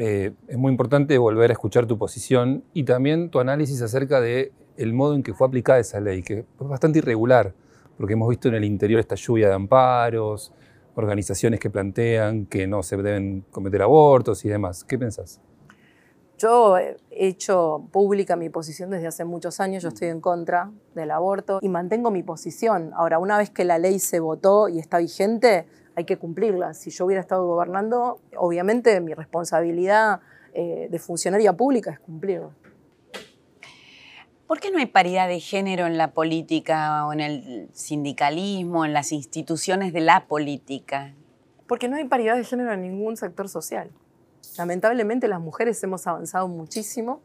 Eh, 0.04 0.34
es 0.48 0.58
muy 0.58 0.72
importante 0.72 1.16
volver 1.20 1.52
a 1.52 1.54
escuchar 1.54 1.86
tu 1.86 1.96
posición 1.96 2.64
y 2.74 2.86
también 2.86 3.30
tu 3.30 3.40
análisis 3.40 3.84
acerca 3.84 4.20
de 4.20 4.52
modo 4.94 5.14
en 5.14 5.22
que 5.22 5.36
fue 5.36 5.46
aplicada 5.46 5.78
esa 5.78 6.00
ley, 6.00 6.24
que 6.24 6.40
es 6.40 6.46
bastante 6.58 6.98
irregular 6.98 7.54
porque 7.98 8.14
hemos 8.14 8.28
visto 8.28 8.48
en 8.48 8.56
el 8.56 8.64
interior 8.64 9.00
esta 9.00 9.14
lluvia 9.14 9.48
de 9.48 9.54
amparos, 9.54 10.52
organizaciones 10.96 11.60
que 11.60 11.70
plantean 11.70 12.48
que 12.48 12.66
no 12.66 12.82
se 12.82 12.98
deben 12.98 13.46
cometer 13.52 13.84
abortos 13.84 14.44
y 14.44 14.50
demás. 14.50 14.84
¿Qué 14.84 14.98
pensás? 14.98 15.40
Yo 16.40 16.80
he 16.80 16.98
hecho 17.12 17.88
pública 17.92 18.36
mi 18.36 18.50
posición 18.50 18.90
desde 18.90 19.06
hace 19.06 19.24
muchos 19.24 19.60
años, 19.60 19.84
yo 19.84 19.90
estoy 19.90 20.08
en 20.08 20.20
contra 20.20 20.72
del 20.96 21.12
aborto 21.12 21.60
y 21.62 21.70
mantengo 21.70 22.10
mi 22.10 22.24
posición. 22.24 22.90
Ahora, 22.96 23.20
una 23.20 23.38
vez 23.38 23.52
que 23.52 23.66
la 23.66 23.78
ley 23.78 24.00
se 24.00 24.20
votó 24.20 24.68
y 24.68 24.80
está 24.80 24.98
vigente, 24.98 25.68
hay 25.96 26.06
que 26.06 26.18
cumplirla. 26.18 26.74
Si 26.74 26.90
yo 26.90 27.06
hubiera 27.06 27.22
estado 27.22 27.46
gobernando, 27.46 28.20
obviamente 28.38 29.00
mi 29.02 29.14
responsabilidad 29.14 30.22
eh, 30.54 30.88
de 30.90 31.00
funcionaria 31.00 31.54
pública 31.54 31.92
es 31.92 32.00
cumplirla. 32.00 32.50
¿Por 34.48 34.60
qué 34.60 34.70
no 34.70 34.80
hay 34.80 34.86
paridad 34.86 35.30
de 35.30 35.40
género 35.40 35.88
en 35.88 35.98
la 35.98 36.12
política 36.12 37.08
o 37.08 37.14
en 37.14 37.22
el 37.22 37.70
sindicalismo, 37.72 38.84
en 38.84 38.92
las 38.92 39.14
instituciones 39.14 39.94
de 39.94 40.02
la 40.02 40.28
política? 40.28 41.14
Porque 41.68 41.88
no 41.88 41.96
hay 41.96 42.04
paridad 42.04 42.36
de 42.36 42.44
género 42.44 42.74
en 42.74 42.82
ningún 42.82 43.16
sector 43.16 43.48
social. 43.48 43.92
Lamentablemente 44.58 45.30
las 45.30 45.40
mujeres 45.40 45.82
hemos 45.84 46.06
avanzado 46.06 46.50
muchísimo, 46.50 47.22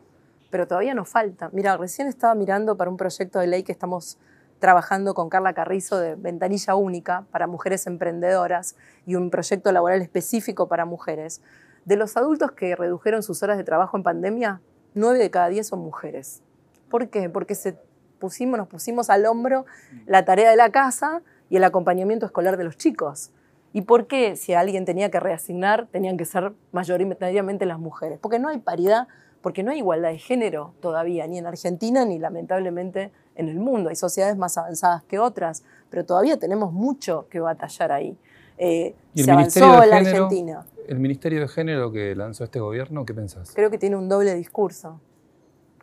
pero 0.50 0.68
todavía 0.68 0.94
nos 0.94 1.09
falta. 1.09 1.50
Mira, 1.52 1.76
recién 1.76 2.07
estaba 2.07 2.37
mirando 2.37 2.76
para 2.76 2.90
un 2.90 2.96
proyecto 2.96 3.40
de 3.40 3.48
ley 3.48 3.64
que 3.64 3.72
estamos 3.72 4.18
trabajando 4.59 5.14
con 5.14 5.29
Carla 5.29 5.53
Carrizo 5.53 5.99
de 5.99 6.14
ventanilla 6.14 6.75
única 6.75 7.27
para 7.31 7.47
mujeres 7.47 7.87
emprendedoras 7.87 8.77
y 9.07 9.14
un 9.14 9.31
proyecto 9.31 9.71
laboral 9.73 10.01
específico 10.03 10.69
para 10.69 10.85
mujeres. 10.85 11.42
De 11.85 11.97
los 11.97 12.16
adultos 12.16 12.53
que 12.53 12.75
redujeron 12.75 13.23
sus 13.23 13.42
horas 13.42 13.59
de 13.59 13.64
trabajo 13.64 13.97
en 13.97 14.03
pandemia, 14.03 14.61
nueve 14.95 15.19
de 15.19 15.31
cada 15.31 15.49
diez 15.49 15.69
son 15.69 15.81
mujeres. 15.81 16.42
¿Por 16.90 17.09
qué? 17.09 17.29
Porque 17.29 17.55
se 17.55 17.79
pusimos, 18.19 18.59
nos 18.59 18.69
pusimos 18.69 19.11
al 19.11 19.27
hombro 19.27 19.66
la 20.07 20.25
tarea 20.25 20.51
de 20.51 20.57
la 20.57 20.71
casa 20.71 21.23
y 21.49 21.57
el 21.57 21.64
acompañamiento 21.64 22.27
escolar 22.27 22.57
de 22.57 22.64
los 22.64 22.77
chicos. 22.77 23.31
¿Y 23.73 23.83
por 23.83 24.07
qué 24.07 24.37
si 24.37 24.55
alguien 24.55 24.85
tenía 24.85 25.11
que 25.11 25.21
reasignar 25.21 25.87
tenían 25.88 26.16
que 26.16 26.25
ser 26.25 26.53
mayoritariamente 26.73 27.66
las 27.66 27.79
mujeres? 27.79 28.19
Porque 28.19 28.38
no 28.38 28.49
hay 28.49 28.59
paridad, 28.59 29.07
porque 29.42 29.62
no 29.62 29.71
hay 29.71 29.79
igualdad 29.79 30.11
de 30.11 30.19
género 30.19 30.75
todavía, 30.81 31.27
ni 31.27 31.38
en 31.38 31.47
Argentina 31.47 32.05
ni 32.05 32.19
lamentablemente 32.19 33.12
en 33.37 33.49
el 33.49 33.59
mundo. 33.59 33.90
Hay 33.90 33.96
sociedades 33.96 34.37
más 34.37 34.59
avanzadas 34.59 35.03
que 35.05 35.18
otras, 35.18 35.62
pero 35.90 36.05
todavía 36.05 36.38
tenemos 36.38 36.72
mucho 36.72 37.27
que 37.31 37.40
batallar 37.40 37.92
ahí. 37.92 38.16
Eh, 38.59 38.94
se 39.14 39.31
avanzó 39.31 39.83
en 39.83 39.90
la 39.90 39.96
Argentina. 39.96 40.66
¿El 40.88 40.99
Ministerio 40.99 41.40
de 41.40 41.49
Género 41.49 41.92
que 41.92 42.14
lanzó 42.14 42.44
este 42.44 42.61
gobierno, 42.61 43.05
qué 43.05 43.14
pensás? 43.14 43.53
Creo 43.55 43.70
que 43.70 43.79
tiene 43.79 43.96
un 43.96 44.09
doble 44.09 44.35
discurso 44.35 45.01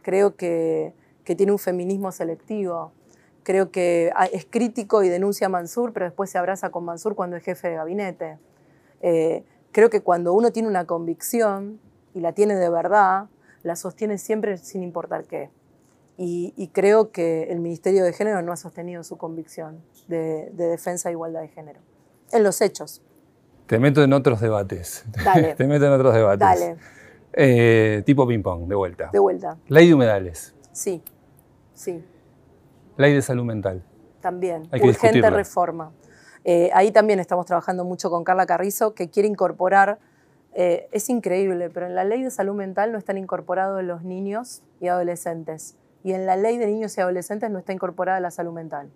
creo 0.03 0.35
que, 0.35 0.93
tiene 1.23 1.51
un 1.51 1.57
feminismo 1.57 2.11
selectivo. 2.11 2.91
Creo 3.41 3.71
que 3.71 4.11
es 4.31 4.45
crítico 4.45 5.03
y 5.03 5.09
denuncia 5.09 5.47
a 5.47 5.49
Mansur, 5.49 5.91
pero 5.91 6.05
después 6.05 6.29
se 6.29 6.37
abraza 6.37 6.69
con 6.69 6.85
Mansur 6.85 7.15
cuando 7.15 7.35
es 7.35 7.43
jefe 7.43 7.69
de 7.69 7.75
gabinete. 7.75 8.37
Eh, 9.01 9.43
creo 9.71 9.89
que 9.89 10.01
cuando 10.01 10.33
uno 10.33 10.51
tiene 10.51 10.67
una 10.67 10.85
convicción 10.85 11.79
y 12.13 12.19
la 12.19 12.33
tiene 12.33 12.55
de 12.55 12.69
verdad, 12.69 13.25
la 13.63 13.75
sostiene 13.75 14.17
siempre 14.17 14.57
sin 14.57 14.83
importar 14.83 15.25
qué. 15.25 15.49
Y, 16.17 16.69
creo 16.73 17.11
que 17.11 17.51
el 17.51 17.59
Ministerio 17.59 18.03
de 18.03 18.13
Género 18.13 18.41
no 18.41 18.51
ha 18.51 18.55
sostenido 18.55 19.03
su 19.03 19.17
convicción 19.17 19.83
de, 20.07 20.51
defensa 20.53 21.09
de 21.09 21.13
igualdad 21.13 21.41
de 21.41 21.47
género. 21.47 21.79
En 22.31 22.43
los 22.43 22.61
hechos. 22.61 23.01
Te 23.67 23.79
meto 23.79 24.03
en 24.03 24.13
otros 24.13 24.39
debates. 24.39 25.05
Dale. 25.23 25.55
Te 25.57 25.65
meto 25.65 25.85
en 25.85 25.91
otros 25.93 26.13
debates. 26.13 26.39
Dale. 26.39 26.77
Eh, 27.33 28.03
tipo 28.05 28.27
ping-pong, 28.27 28.67
de 28.67 28.75
vuelta. 28.75 29.09
De 29.11 29.19
vuelta. 29.19 29.57
Ley 29.67 29.87
de 29.87 29.93
humedales. 29.95 30.53
Sí, 30.71 31.01
sí. 31.73 32.03
Ley 32.97 33.13
de 33.13 33.21
salud 33.21 33.43
mental. 33.43 33.83
También. 34.21 34.69
Urgente 34.71 35.29
reforma. 35.29 35.91
Eh, 36.45 36.69
ahí 36.73 36.91
también 36.91 37.19
estamos 37.19 37.45
trabajando 37.45 37.85
mucho 37.85 38.09
con 38.09 38.23
Carla 38.23 38.45
Carrizo, 38.45 38.93
que 38.93 39.09
quiere 39.09 39.27
incorporar, 39.29 39.99
eh, 40.53 40.87
es 40.91 41.09
increíble, 41.09 41.69
pero 41.69 41.87
en 41.87 41.95
la 41.95 42.03
ley 42.03 42.21
de 42.21 42.29
salud 42.29 42.53
mental 42.53 42.91
no 42.91 42.97
están 42.97 43.17
incorporados 43.17 43.83
los 43.83 44.03
niños 44.03 44.61
y 44.79 44.87
adolescentes. 44.87 45.77
Y 46.03 46.13
en 46.13 46.25
la 46.25 46.35
ley 46.35 46.57
de 46.57 46.67
niños 46.67 46.97
y 46.97 47.01
adolescentes 47.01 47.49
no 47.49 47.59
está 47.59 47.73
incorporada 47.73 48.19
la 48.19 48.31
salud 48.31 48.53
mental. 48.53 48.91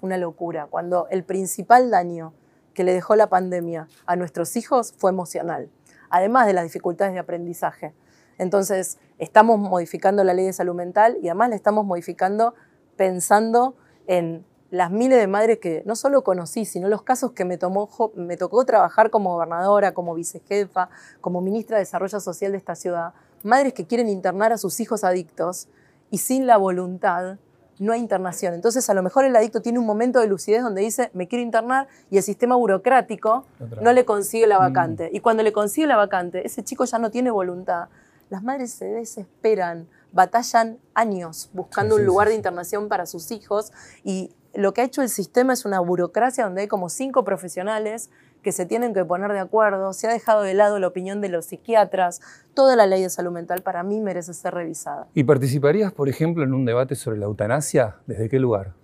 Una 0.00 0.16
locura. 0.16 0.66
Cuando 0.66 1.08
el 1.10 1.24
principal 1.24 1.90
daño 1.90 2.32
que 2.74 2.84
le 2.84 2.92
dejó 2.92 3.16
la 3.16 3.28
pandemia 3.28 3.88
a 4.06 4.16
nuestros 4.16 4.56
hijos 4.56 4.94
fue 4.96 5.10
emocional 5.10 5.70
además 6.12 6.46
de 6.46 6.52
las 6.52 6.62
dificultades 6.64 7.14
de 7.14 7.18
aprendizaje. 7.18 7.94
Entonces, 8.38 8.98
estamos 9.18 9.58
modificando 9.58 10.22
la 10.22 10.34
ley 10.34 10.46
de 10.46 10.52
salud 10.52 10.74
mental 10.74 11.16
y 11.20 11.28
además 11.28 11.50
la 11.50 11.56
estamos 11.56 11.84
modificando 11.84 12.54
pensando 12.96 13.74
en 14.06 14.44
las 14.70 14.90
miles 14.90 15.18
de 15.18 15.26
madres 15.26 15.58
que 15.58 15.82
no 15.86 15.96
solo 15.96 16.22
conocí, 16.22 16.64
sino 16.64 16.88
los 16.88 17.02
casos 17.02 17.32
que 17.32 17.44
me, 17.44 17.56
tomó, 17.56 17.90
me 18.14 18.36
tocó 18.36 18.64
trabajar 18.64 19.10
como 19.10 19.34
gobernadora, 19.34 19.92
como 19.92 20.14
vicejefa, 20.14 20.90
como 21.20 21.40
ministra 21.40 21.78
de 21.78 21.82
Desarrollo 21.82 22.20
Social 22.20 22.52
de 22.52 22.58
esta 22.58 22.74
ciudad. 22.74 23.14
Madres 23.42 23.72
que 23.72 23.86
quieren 23.86 24.08
internar 24.08 24.52
a 24.52 24.58
sus 24.58 24.80
hijos 24.80 25.04
adictos 25.04 25.68
y 26.12 26.18
sin 26.18 26.46
la 26.46 26.58
voluntad 26.58 27.38
no 27.78 27.92
hay 27.92 28.00
internación. 28.00 28.52
Entonces, 28.52 28.88
a 28.90 28.94
lo 28.94 29.02
mejor 29.02 29.24
el 29.24 29.34
adicto 29.34 29.62
tiene 29.62 29.78
un 29.78 29.86
momento 29.86 30.20
de 30.20 30.26
lucidez 30.26 30.62
donde 30.62 30.82
dice, 30.82 31.10
me 31.14 31.26
quiero 31.26 31.42
internar, 31.42 31.88
y 32.10 32.18
el 32.18 32.22
sistema 32.22 32.54
burocrático 32.54 33.46
no 33.80 33.92
le 33.92 34.04
consigue 34.04 34.46
la 34.46 34.58
mm. 34.58 34.60
vacante. 34.60 35.10
Y 35.12 35.20
cuando 35.20 35.42
le 35.42 35.52
consigue 35.52 35.86
la 35.86 35.96
vacante, 35.96 36.46
ese 36.46 36.62
chico 36.62 36.84
ya 36.84 36.98
no 36.98 37.10
tiene 37.10 37.30
voluntad. 37.30 37.88
Las 38.28 38.42
madres 38.42 38.72
se 38.72 38.84
desesperan, 38.84 39.88
batallan 40.12 40.78
años 40.94 41.48
buscando 41.54 41.96
un 41.96 42.04
lugar 42.04 42.28
de 42.28 42.34
internación 42.34 42.88
para 42.88 43.06
sus 43.06 43.30
hijos 43.30 43.72
y 44.04 44.34
lo 44.54 44.74
que 44.74 44.82
ha 44.82 44.84
hecho 44.84 45.00
el 45.00 45.08
sistema 45.08 45.54
es 45.54 45.64
una 45.64 45.80
burocracia 45.80 46.44
donde 46.44 46.60
hay 46.60 46.68
como 46.68 46.90
cinco 46.90 47.24
profesionales 47.24 48.10
que 48.42 48.52
se 48.52 48.66
tienen 48.66 48.92
que 48.92 49.04
poner 49.04 49.32
de 49.32 49.38
acuerdo, 49.38 49.92
se 49.92 50.08
ha 50.08 50.12
dejado 50.12 50.42
de 50.42 50.54
lado 50.54 50.78
la 50.78 50.88
opinión 50.88 51.20
de 51.20 51.28
los 51.28 51.46
psiquiatras, 51.46 52.20
toda 52.54 52.76
la 52.76 52.86
ley 52.86 53.02
de 53.02 53.10
salud 53.10 53.30
mental 53.30 53.62
para 53.62 53.82
mí 53.82 54.00
merece 54.00 54.34
ser 54.34 54.54
revisada. 54.54 55.06
¿Y 55.14 55.24
participarías, 55.24 55.92
por 55.92 56.08
ejemplo, 56.08 56.42
en 56.44 56.52
un 56.52 56.64
debate 56.64 56.94
sobre 56.96 57.18
la 57.18 57.26
eutanasia? 57.26 57.96
¿Desde 58.06 58.28
qué 58.28 58.38
lugar? 58.38 58.74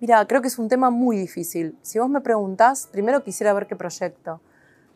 Mira, 0.00 0.24
creo 0.26 0.40
que 0.42 0.48
es 0.48 0.58
un 0.58 0.68
tema 0.68 0.90
muy 0.90 1.16
difícil. 1.16 1.76
Si 1.82 1.98
vos 1.98 2.08
me 2.08 2.20
preguntás, 2.20 2.88
primero 2.92 3.22
quisiera 3.22 3.52
ver 3.52 3.66
qué 3.66 3.74
proyecto, 3.74 4.40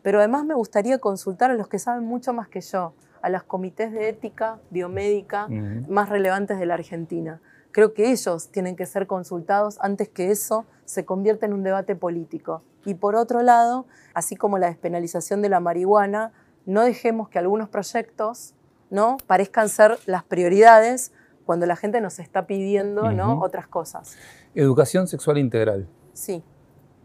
pero 0.01 0.19
además 0.19 0.45
me 0.45 0.53
gustaría 0.53 0.99
consultar 0.99 1.51
a 1.51 1.55
los 1.55 1.67
que 1.67 1.79
saben 1.79 2.05
mucho 2.05 2.33
más 2.33 2.47
que 2.47 2.61
yo, 2.61 2.93
a 3.21 3.29
los 3.29 3.43
comités 3.43 3.91
de 3.91 4.09
ética 4.09 4.59
biomédica 4.69 5.47
más 5.87 6.09
relevantes 6.09 6.57
de 6.59 6.65
la 6.65 6.75
Argentina. 6.75 7.41
Creo 7.71 7.93
que 7.93 8.11
ellos 8.11 8.49
tienen 8.49 8.75
que 8.75 8.85
ser 8.85 9.07
consultados 9.07 9.77
antes 9.81 10.09
que 10.09 10.31
eso 10.31 10.65
se 10.85 11.05
convierta 11.05 11.45
en 11.45 11.53
un 11.53 11.63
debate 11.63 11.95
político. 11.95 12.63
Y 12.85 12.95
por 12.95 13.15
otro 13.15 13.41
lado, 13.41 13.85
así 14.13 14.35
como 14.35 14.57
la 14.57 14.67
despenalización 14.67 15.41
de 15.41 15.49
la 15.49 15.59
marihuana, 15.59 16.31
no 16.65 16.83
dejemos 16.83 17.29
que 17.29 17.39
algunos 17.39 17.69
proyectos 17.69 18.53
¿no? 18.89 19.17
parezcan 19.27 19.69
ser 19.69 19.97
las 20.05 20.23
prioridades 20.23 21.11
cuando 21.45 21.65
la 21.65 21.75
gente 21.75 21.99
nos 21.99 22.19
está 22.19 22.45
pidiendo 22.45 23.11
¿no? 23.11 23.39
otras 23.41 23.67
cosas. 23.67 24.17
Educación 24.55 25.07
sexual 25.07 25.37
integral. 25.37 25.87
Sí. 26.13 26.43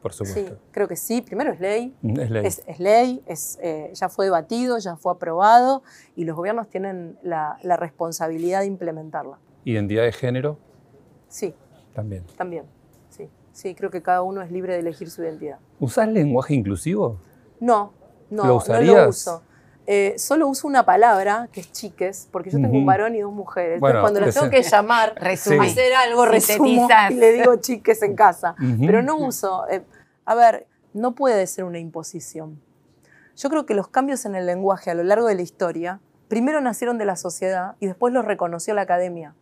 Por 0.02 0.12
supuesto. 0.12 0.54
Sí, 0.54 0.60
creo 0.70 0.86
que 0.86 0.96
sí. 0.96 1.22
Primero 1.22 1.50
es 1.50 1.60
ley. 1.60 1.96
Es 2.02 2.30
ley. 2.30 2.46
Es, 2.46 2.78
ley, 2.78 3.22
es, 3.24 3.58
eh, 3.62 3.90
ya 3.94 4.10
fue 4.10 4.26
debatido, 4.26 4.76
ya 4.76 4.96
fue 4.96 5.12
aprobado 5.12 5.82
y 6.14 6.26
los 6.26 6.36
gobiernos 6.36 6.68
tienen 6.68 7.18
la, 7.22 7.58
la 7.62 7.78
responsabilidad 7.78 8.60
de 8.60 8.66
implementarla. 8.66 9.38
¿Identidad 9.64 10.02
de 10.02 10.12
género? 10.12 10.58
Sí. 11.28 11.54
También. 11.94 12.24
También. 12.36 12.66
Sí, 13.54 13.76
creo 13.76 13.90
que 13.90 14.02
cada 14.02 14.22
uno 14.22 14.42
es 14.42 14.50
libre 14.50 14.74
de 14.74 14.80
elegir 14.80 15.08
su 15.10 15.22
identidad. 15.22 15.58
¿Usás 15.78 16.08
lenguaje 16.08 16.54
inclusivo? 16.54 17.20
No, 17.60 17.92
no, 18.28 18.44
¿Lo 18.46 18.56
usarías? 18.56 18.94
no 18.94 19.02
lo 19.04 19.08
uso. 19.08 19.42
Eh, 19.86 20.14
solo 20.18 20.48
uso 20.48 20.66
una 20.66 20.84
palabra, 20.84 21.48
que 21.52 21.60
es 21.60 21.70
chiques, 21.70 22.28
porque 22.32 22.50
yo 22.50 22.58
tengo 22.58 22.76
un 22.76 22.84
varón 22.84 23.14
y 23.14 23.20
dos 23.20 23.32
mujeres. 23.32 23.76
Entonces, 23.76 24.00
cuando 24.00 24.20
los 24.20 24.34
tengo 24.34 24.50
que 24.50 24.62
llamar, 24.62 25.14
hacer 25.20 25.94
algo, 25.94 26.26
resumo 26.26 26.88
y 27.10 27.14
le 27.14 27.32
digo 27.32 27.56
chiques 27.56 28.02
en 28.02 28.16
casa. 28.16 28.56
Pero 28.80 29.02
no 29.02 29.16
uso. 29.18 29.68
Eh, 29.70 29.82
a 30.24 30.34
ver, 30.34 30.66
no 30.92 31.14
puede 31.14 31.46
ser 31.46 31.64
una 31.64 31.78
imposición. 31.78 32.60
Yo 33.36 33.50
creo 33.50 33.66
que 33.66 33.74
los 33.74 33.86
cambios 33.86 34.24
en 34.24 34.34
el 34.34 34.46
lenguaje 34.46 34.90
a 34.90 34.94
lo 34.94 35.04
largo 35.04 35.28
de 35.28 35.36
la 35.36 35.42
historia, 35.42 36.00
primero 36.26 36.60
nacieron 36.60 36.98
de 36.98 37.04
la 37.04 37.14
sociedad 37.14 37.76
y 37.78 37.86
después 37.86 38.12
los 38.12 38.24
reconoció 38.24 38.74
la 38.74 38.82
academia. 38.82 39.34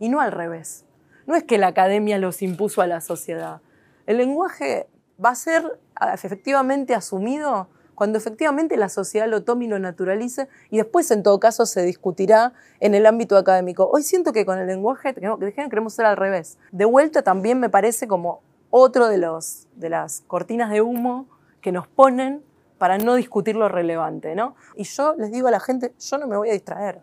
Y 0.00 0.10
no 0.10 0.20
al 0.20 0.32
revés. 0.32 0.84
No 1.26 1.34
es 1.34 1.44
que 1.44 1.58
la 1.58 1.68
academia 1.68 2.18
los 2.18 2.42
impuso 2.42 2.82
a 2.82 2.86
la 2.86 3.00
sociedad. 3.00 3.60
El 4.06 4.18
lenguaje 4.18 4.88
va 5.22 5.30
a 5.30 5.34
ser 5.34 5.78
efectivamente 6.12 6.94
asumido 6.94 7.68
cuando 7.94 8.18
efectivamente 8.18 8.76
la 8.76 8.88
sociedad 8.88 9.28
lo 9.28 9.44
tome 9.44 9.66
y 9.66 9.68
lo 9.68 9.78
naturalice 9.78 10.48
y 10.70 10.78
después 10.78 11.10
en 11.10 11.22
todo 11.22 11.38
caso 11.38 11.64
se 11.64 11.82
discutirá 11.82 12.52
en 12.80 12.94
el 12.94 13.06
ámbito 13.06 13.36
académico. 13.36 13.88
Hoy 13.90 14.02
siento 14.02 14.32
que 14.32 14.44
con 14.44 14.58
el 14.58 14.66
lenguaje 14.66 15.14
queremos 15.14 15.94
ser 15.94 16.06
al 16.06 16.16
revés. 16.16 16.58
De 16.72 16.84
vuelta 16.84 17.22
también 17.22 17.60
me 17.60 17.70
parece 17.70 18.08
como 18.08 18.42
otro 18.70 19.08
de, 19.08 19.18
los, 19.18 19.68
de 19.76 19.88
las 19.88 20.22
cortinas 20.26 20.70
de 20.70 20.82
humo 20.82 21.28
que 21.60 21.72
nos 21.72 21.86
ponen 21.86 22.42
para 22.78 22.98
no 22.98 23.14
discutir 23.14 23.54
lo 23.54 23.68
relevante, 23.68 24.34
¿no? 24.34 24.56
Y 24.74 24.84
yo 24.84 25.14
les 25.14 25.30
digo 25.30 25.48
a 25.48 25.52
la 25.52 25.60
gente, 25.60 25.94
yo 25.98 26.18
no 26.18 26.26
me 26.26 26.36
voy 26.36 26.50
a 26.50 26.52
distraer. 26.52 27.00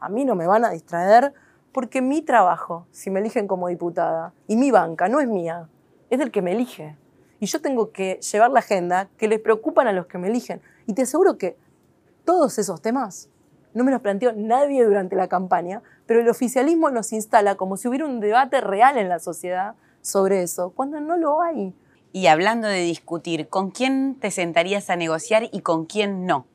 A 0.00 0.08
mí 0.08 0.24
no 0.24 0.34
me 0.34 0.46
van 0.46 0.64
a 0.64 0.70
distraer 0.70 1.34
porque 1.72 2.02
mi 2.02 2.22
trabajo, 2.22 2.86
si 2.90 3.10
me 3.10 3.20
eligen 3.20 3.46
como 3.46 3.68
diputada, 3.68 4.32
y 4.46 4.56
mi 4.56 4.70
banca 4.70 5.08
no 5.08 5.20
es 5.20 5.28
mía, 5.28 5.68
es 6.10 6.18
del 6.18 6.30
que 6.30 6.42
me 6.42 6.52
elige. 6.52 6.96
Y 7.38 7.46
yo 7.46 7.60
tengo 7.60 7.90
que 7.92 8.20
llevar 8.20 8.50
la 8.50 8.60
agenda 8.60 9.08
que 9.16 9.28
les 9.28 9.40
preocupan 9.40 9.86
a 9.86 9.92
los 9.92 10.06
que 10.06 10.18
me 10.18 10.28
eligen. 10.28 10.60
Y 10.86 10.94
te 10.94 11.02
aseguro 11.02 11.38
que 11.38 11.56
todos 12.24 12.58
esos 12.58 12.82
temas 12.82 13.28
no 13.72 13.84
me 13.84 13.92
los 13.92 14.00
planteó 14.00 14.32
nadie 14.32 14.84
durante 14.84 15.16
la 15.16 15.28
campaña, 15.28 15.82
pero 16.06 16.20
el 16.20 16.28
oficialismo 16.28 16.90
nos 16.90 17.12
instala 17.12 17.54
como 17.54 17.76
si 17.76 17.88
hubiera 17.88 18.04
un 18.04 18.20
debate 18.20 18.60
real 18.60 18.98
en 18.98 19.08
la 19.08 19.20
sociedad 19.20 19.74
sobre 20.02 20.42
eso, 20.42 20.70
cuando 20.70 21.00
no 21.00 21.16
lo 21.16 21.40
hay. 21.40 21.72
Y 22.12 22.26
hablando 22.26 22.66
de 22.66 22.80
discutir, 22.80 23.48
¿con 23.48 23.70
quién 23.70 24.16
te 24.18 24.32
sentarías 24.32 24.90
a 24.90 24.96
negociar 24.96 25.48
y 25.52 25.60
con 25.60 25.86
quién 25.86 26.26
no? 26.26 26.46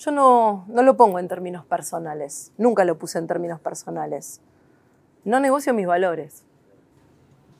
Yo 0.00 0.10
no, 0.12 0.64
no 0.68 0.82
lo 0.82 0.96
pongo 0.96 1.18
en 1.18 1.28
términos 1.28 1.66
personales, 1.66 2.52
nunca 2.56 2.86
lo 2.86 2.96
puse 2.96 3.18
en 3.18 3.26
términos 3.26 3.60
personales. 3.60 4.40
No 5.24 5.40
negocio 5.40 5.74
mis 5.74 5.86
valores. 5.86 6.42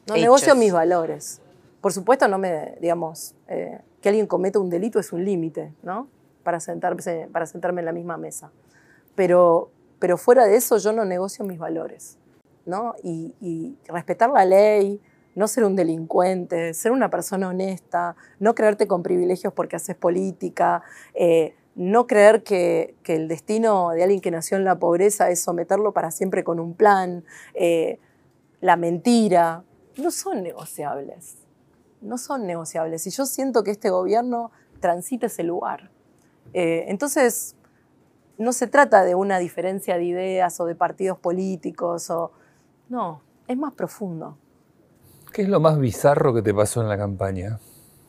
No 0.09 0.15
negocio 0.15 0.55
mis 0.55 0.73
valores. 0.73 1.43
Por 1.83 1.93
supuesto, 1.93 2.29
no 2.29 2.39
me, 2.39 2.79
digamos, 2.81 3.35
eh, 3.47 3.83
que 4.01 4.09
alguien 4.09 4.27
cometa 4.27 4.59
un 4.59 4.71
delito 4.71 4.99
es 4.99 5.13
un 5.13 5.23
límite, 5.23 5.75
¿no? 5.83 6.09
Para, 6.43 6.61
sentarse, 6.61 7.29
para 7.31 7.45
sentarme 7.45 7.83
en 7.83 7.85
la 7.85 7.93
misma 7.93 8.17
mesa. 8.17 8.51
Pero, 9.15 9.71
pero 9.99 10.17
fuera 10.17 10.47
de 10.47 10.57
eso, 10.57 10.79
yo 10.79 10.95
no 10.95 11.05
negocio 11.05 11.45
mis 11.45 11.59
valores, 11.59 12.17
¿no? 12.65 12.95
Y, 13.03 13.77
respetar 13.87 14.31
la 14.31 14.47
ley, 14.47 14.99
no 15.35 15.47
ser 15.47 15.65
un 15.65 15.77
delincuente, 15.77 16.73
ser 16.73 16.91
una 16.91 17.11
persona 17.11 17.49
honesta, 17.49 18.17
no 18.39 18.55
creerte 18.55 18.87
con 18.87 19.03
privilegios 19.03 19.53
porque 19.53 19.77
haces 19.77 19.95
política, 19.95 20.83
eh, 21.13 21.55
no 21.81 22.07
creer 22.07 22.43
que, 22.43 22.95
el 23.07 23.27
destino 23.27 23.91
de 23.91 24.03
alguien 24.03 24.21
que 24.21 24.31
nació 24.31 24.59
en 24.59 24.65
la 24.65 24.79
pobreza 24.79 25.31
es 25.31 25.41
someterlo 25.41 25.93
para 25.93 26.11
siempre 26.11 26.45
con 26.45 26.61
un 26.61 26.75
plan, 26.75 27.25
eh, 27.55 27.99
la 28.61 28.77
mentira, 28.77 29.65
no 29.97 30.11
son 30.11 30.43
negociables. 30.43 31.39
No 32.03 32.19
son 32.19 32.47
negociables. 32.47 33.07
Y 33.07 33.11
yo 33.11 33.25
siento 33.25 33.65
que 33.65 33.71
este 33.71 33.89
gobierno 33.89 34.51
transita 34.81 35.27
ese 35.27 35.43
lugar. 35.43 35.91
Eh, 36.53 36.85
entonces, 36.89 37.57
no 38.37 38.53
se 38.53 38.67
trata 38.67 39.03
de 39.03 39.15
una 39.15 39.39
diferencia 39.39 39.97
de 39.97 40.05
ideas 40.05 40.61
o 40.61 40.67
de 40.67 40.75
partidos 40.75 41.19
políticos. 41.19 42.11
O, 42.11 42.31
no, 42.91 43.23
es 43.49 43.57
más 43.57 43.73
profundo. 43.73 44.37
¿Qué 45.33 45.43
es 45.43 45.49
lo 45.49 45.61
más 45.61 45.79
bizarro 45.79 46.35
que 46.35 46.43
te 46.43 46.53
pasó 46.53 46.83
en 46.83 46.91
la 46.91 46.99
campaña? 46.99 47.59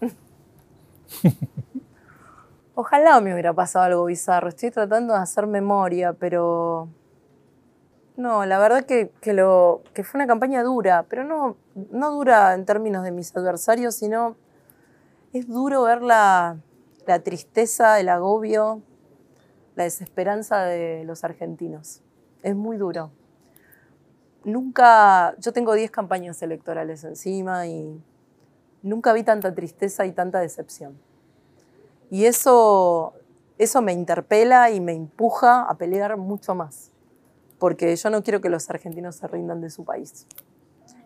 Ojalá 2.73 3.19
me 3.19 3.33
hubiera 3.33 3.53
pasado 3.53 3.85
algo 3.85 4.05
bizarro. 4.05 4.47
Estoy 4.47 4.71
tratando 4.71 5.13
de 5.13 5.19
hacer 5.19 5.45
memoria, 5.45 6.13
pero 6.13 6.87
no, 8.15 8.45
la 8.45 8.59
verdad 8.59 8.85
que, 8.85 9.11
lo, 9.33 9.81
que 9.93 10.03
fue 10.03 10.19
una 10.19 10.27
campaña 10.27 10.63
dura, 10.63 11.05
pero 11.09 11.23
no, 11.23 11.57
no 11.91 12.11
dura 12.11 12.53
en 12.53 12.65
términos 12.65 13.03
de 13.03 13.11
mis 13.11 13.35
adversarios, 13.35 13.95
sino 13.95 14.35
es 15.33 15.47
duro 15.47 15.83
ver 15.83 16.01
la, 16.01 16.57
tristeza, 17.23 17.99
el 17.99 18.07
agobio, 18.07 18.81
la 19.75 19.83
desesperanza 19.83 20.63
de 20.63 21.03
los 21.03 21.25
argentinos. 21.25 22.01
Es 22.41 22.55
muy 22.55 22.77
duro. 22.77 23.11
Nunca, 24.45 25.35
yo 25.39 25.51
tengo 25.51 25.73
10 25.73 25.91
campañas 25.91 26.41
electorales 26.41 27.03
encima 27.03 27.67
y 27.67 28.01
nunca 28.81 29.11
vi 29.11 29.23
tanta 29.23 29.53
tristeza 29.53 30.05
y 30.05 30.13
tanta 30.13 30.39
decepción. 30.39 31.10
Y 32.11 32.25
eso, 32.25 33.13
eso 33.57 33.81
me 33.81 33.93
interpela 33.93 34.69
y 34.69 34.79
me 34.79 34.93
empuja 34.93 35.63
a 35.63 35.75
pelear 35.77 36.15
mucho 36.17 36.53
más 36.53 36.91
porque 37.61 37.95
yo 37.95 38.09
no 38.09 38.23
quiero 38.23 38.41
que 38.41 38.49
los 38.49 38.67
argentinos 38.71 39.17
se 39.17 39.27
rindan 39.27 39.61
de 39.61 39.69
su 39.69 39.85
país. 39.85 40.25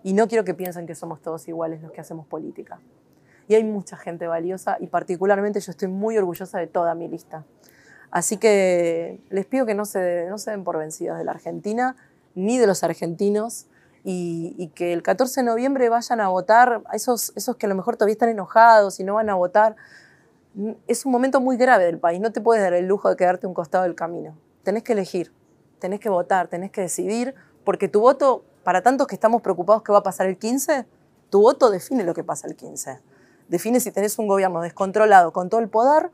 Y 0.03 0.13
no 0.13 0.29
quiero 0.29 0.45
que 0.45 0.53
piensen 0.53 0.87
que 0.87 0.95
somos 0.95 1.21
todos 1.21 1.49
iguales 1.49 1.81
los 1.81 1.91
que 1.91 1.99
hacemos 1.99 2.27
política. 2.27 2.79
Y 3.49 3.55
hay 3.55 3.65
mucha 3.65 3.97
gente 3.97 4.25
valiosa 4.25 4.77
y 4.79 4.87
particularmente 4.87 5.59
yo 5.59 5.71
estoy 5.71 5.89
muy 5.89 6.17
orgullosa 6.17 6.57
de 6.57 6.67
toda 6.67 6.95
mi 6.95 7.09
lista. 7.09 7.43
Así 8.09 8.37
que 8.37 9.19
les 9.29 9.45
pido 9.45 9.65
que 9.65 9.73
no 9.73 9.83
se, 9.83 10.27
no 10.29 10.37
se 10.37 10.51
den 10.51 10.63
por 10.63 10.77
vencidos 10.77 11.17
de 11.17 11.25
la 11.25 11.31
Argentina 11.31 11.97
ni 12.35 12.57
de 12.57 12.67
los 12.67 12.85
argentinos 12.85 13.67
y, 14.05 14.71
que 14.75 14.93
el 14.93 15.03
14 15.03 15.41
de 15.41 15.45
noviembre 15.47 15.89
vayan 15.89 16.21
a 16.21 16.29
votar, 16.29 16.83
a 16.85 16.95
esos, 16.95 17.33
esos 17.35 17.57
que 17.57 17.65
a 17.65 17.69
lo 17.69 17.75
mejor 17.75 17.97
todavía 17.97 18.13
están 18.13 18.29
enojados 18.29 19.01
y 19.01 19.03
no 19.03 19.15
van 19.15 19.29
a 19.29 19.35
votar. 19.35 19.75
Es 20.87 21.05
un 21.05 21.11
momento 21.11 21.41
muy 21.41 21.57
grave 21.57 21.85
del 21.85 21.99
país, 21.99 22.19
no 22.21 22.31
te 22.31 22.41
puedes 22.41 22.63
dar 22.63 22.73
el 22.73 22.87
lujo 22.87 23.09
de 23.09 23.15
quedarte 23.15 23.47
un 23.47 23.53
costado 23.53 23.83
del 23.83 23.95
camino. 23.95 24.37
Tenés 24.63 24.83
que 24.83 24.93
elegir 24.93 25.31
tenés 25.79 25.99
que 25.99 26.09
votar, 26.09 26.47
tenés 26.47 26.71
que 26.71 26.81
decidir, 26.81 27.35
porque 27.63 27.87
tu 27.87 28.01
voto, 28.01 28.43
para 28.63 28.81
tantos 28.81 29.07
que 29.07 29.15
estamos 29.15 29.41
preocupados 29.41 29.83
que 29.83 29.91
va 29.91 29.99
a 29.99 30.03
pasar 30.03 30.27
el 30.27 30.37
15, 30.37 30.85
tu 31.29 31.41
voto 31.41 31.69
define 31.69 32.03
lo 32.03 32.13
que 32.13 32.23
pasa 32.23 32.47
el 32.47 32.55
15. 32.55 32.99
Define 33.47 33.79
si 33.79 33.91
tenés 33.91 34.17
un 34.17 34.27
gobierno 34.27 34.61
descontrolado 34.61 35.31
con 35.31 35.49
todo 35.49 35.61
el 35.61 35.69
poder 35.69 36.09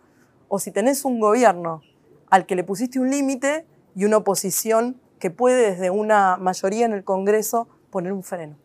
o 0.50 0.60
si 0.60 0.72
tenés 0.72 1.06
un 1.06 1.20
gobierno 1.20 1.82
al 2.30 2.46
que 2.46 2.56
le 2.56 2.64
pusiste 2.64 3.00
un 3.00 3.10
límite 3.10 3.66
y 3.96 4.06
una 4.06 4.18
oposición 4.18 5.00
que 5.20 5.32
puede 5.32 5.72
desde 5.72 5.90
una 5.90 6.38
mayoría 6.38 6.86
en 6.86 6.94
el 6.94 7.04
Congreso 7.04 7.70
poner 7.90 8.12
un 8.12 8.24
freno. 8.24 8.58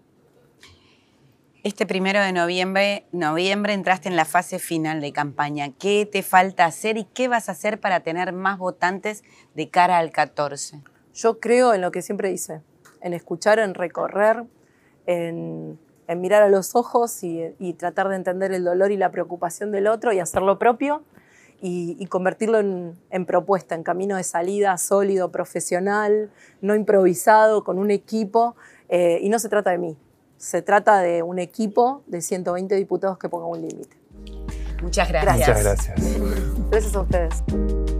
Este 1.66 1.84
primero 1.84 2.20
de 2.20 2.32
noviembre, 2.32 3.06
noviembre 3.10 3.72
entraste 3.72 4.08
en 4.08 4.14
la 4.14 4.24
fase 4.24 4.60
final 4.60 5.00
de 5.00 5.12
campaña. 5.12 5.72
¿Qué 5.76 6.06
te 6.06 6.22
falta 6.22 6.64
hacer 6.64 6.96
y 6.96 7.02
qué 7.02 7.26
vas 7.26 7.48
a 7.48 7.52
hacer 7.52 7.80
para 7.80 8.04
tener 8.04 8.32
más 8.32 8.56
votantes 8.56 9.24
de 9.56 9.68
cara 9.68 9.98
al 9.98 10.12
14? 10.12 10.80
Yo 11.12 11.40
creo 11.40 11.74
en 11.74 11.80
lo 11.80 11.90
que 11.90 12.02
siempre 12.02 12.30
hice, 12.30 12.62
en 13.00 13.14
escuchar, 13.14 13.58
en 13.58 13.74
recorrer, 13.74 14.44
en, 15.06 15.76
mirar 16.16 16.44
a 16.44 16.48
los 16.48 16.76
ojos 16.76 17.24
y, 17.24 17.72
tratar 17.76 18.10
de 18.10 18.14
entender 18.14 18.52
el 18.52 18.62
dolor 18.62 18.92
y 18.92 18.96
la 18.96 19.10
preocupación 19.10 19.72
del 19.72 19.88
otro 19.88 20.12
y 20.12 20.20
hacer 20.20 20.42
lo 20.42 20.60
propio 20.60 21.02
y, 21.60 22.06
convertirlo 22.06 22.60
en, 22.60 23.26
propuesta, 23.26 23.74
en 23.74 23.82
camino 23.82 24.14
de 24.14 24.22
salida 24.22 24.78
sólido, 24.78 25.32
profesional, 25.32 26.30
no 26.60 26.76
improvisado, 26.76 27.64
con 27.64 27.80
un 27.80 27.90
equipo. 27.90 28.54
Eh, 28.88 29.18
y 29.20 29.30
no 29.30 29.40
se 29.40 29.48
trata 29.48 29.72
de 29.72 29.78
mí, 29.78 29.96
se 30.38 30.62
trata 30.62 31.00
de 31.00 31.22
un 31.22 31.38
equipo 31.38 32.02
de 32.06 32.20
120 32.20 32.74
diputados 32.74 33.18
que 33.18 33.28
ponga 33.28 33.46
un 33.46 33.60
límite. 33.60 33.96
Muchas 34.82 35.08
gracias. 35.08 35.36
Muchas 35.36 35.62
gracias. 35.62 36.00
Gracias 36.70 36.94
a 36.94 37.00
ustedes. 37.00 37.95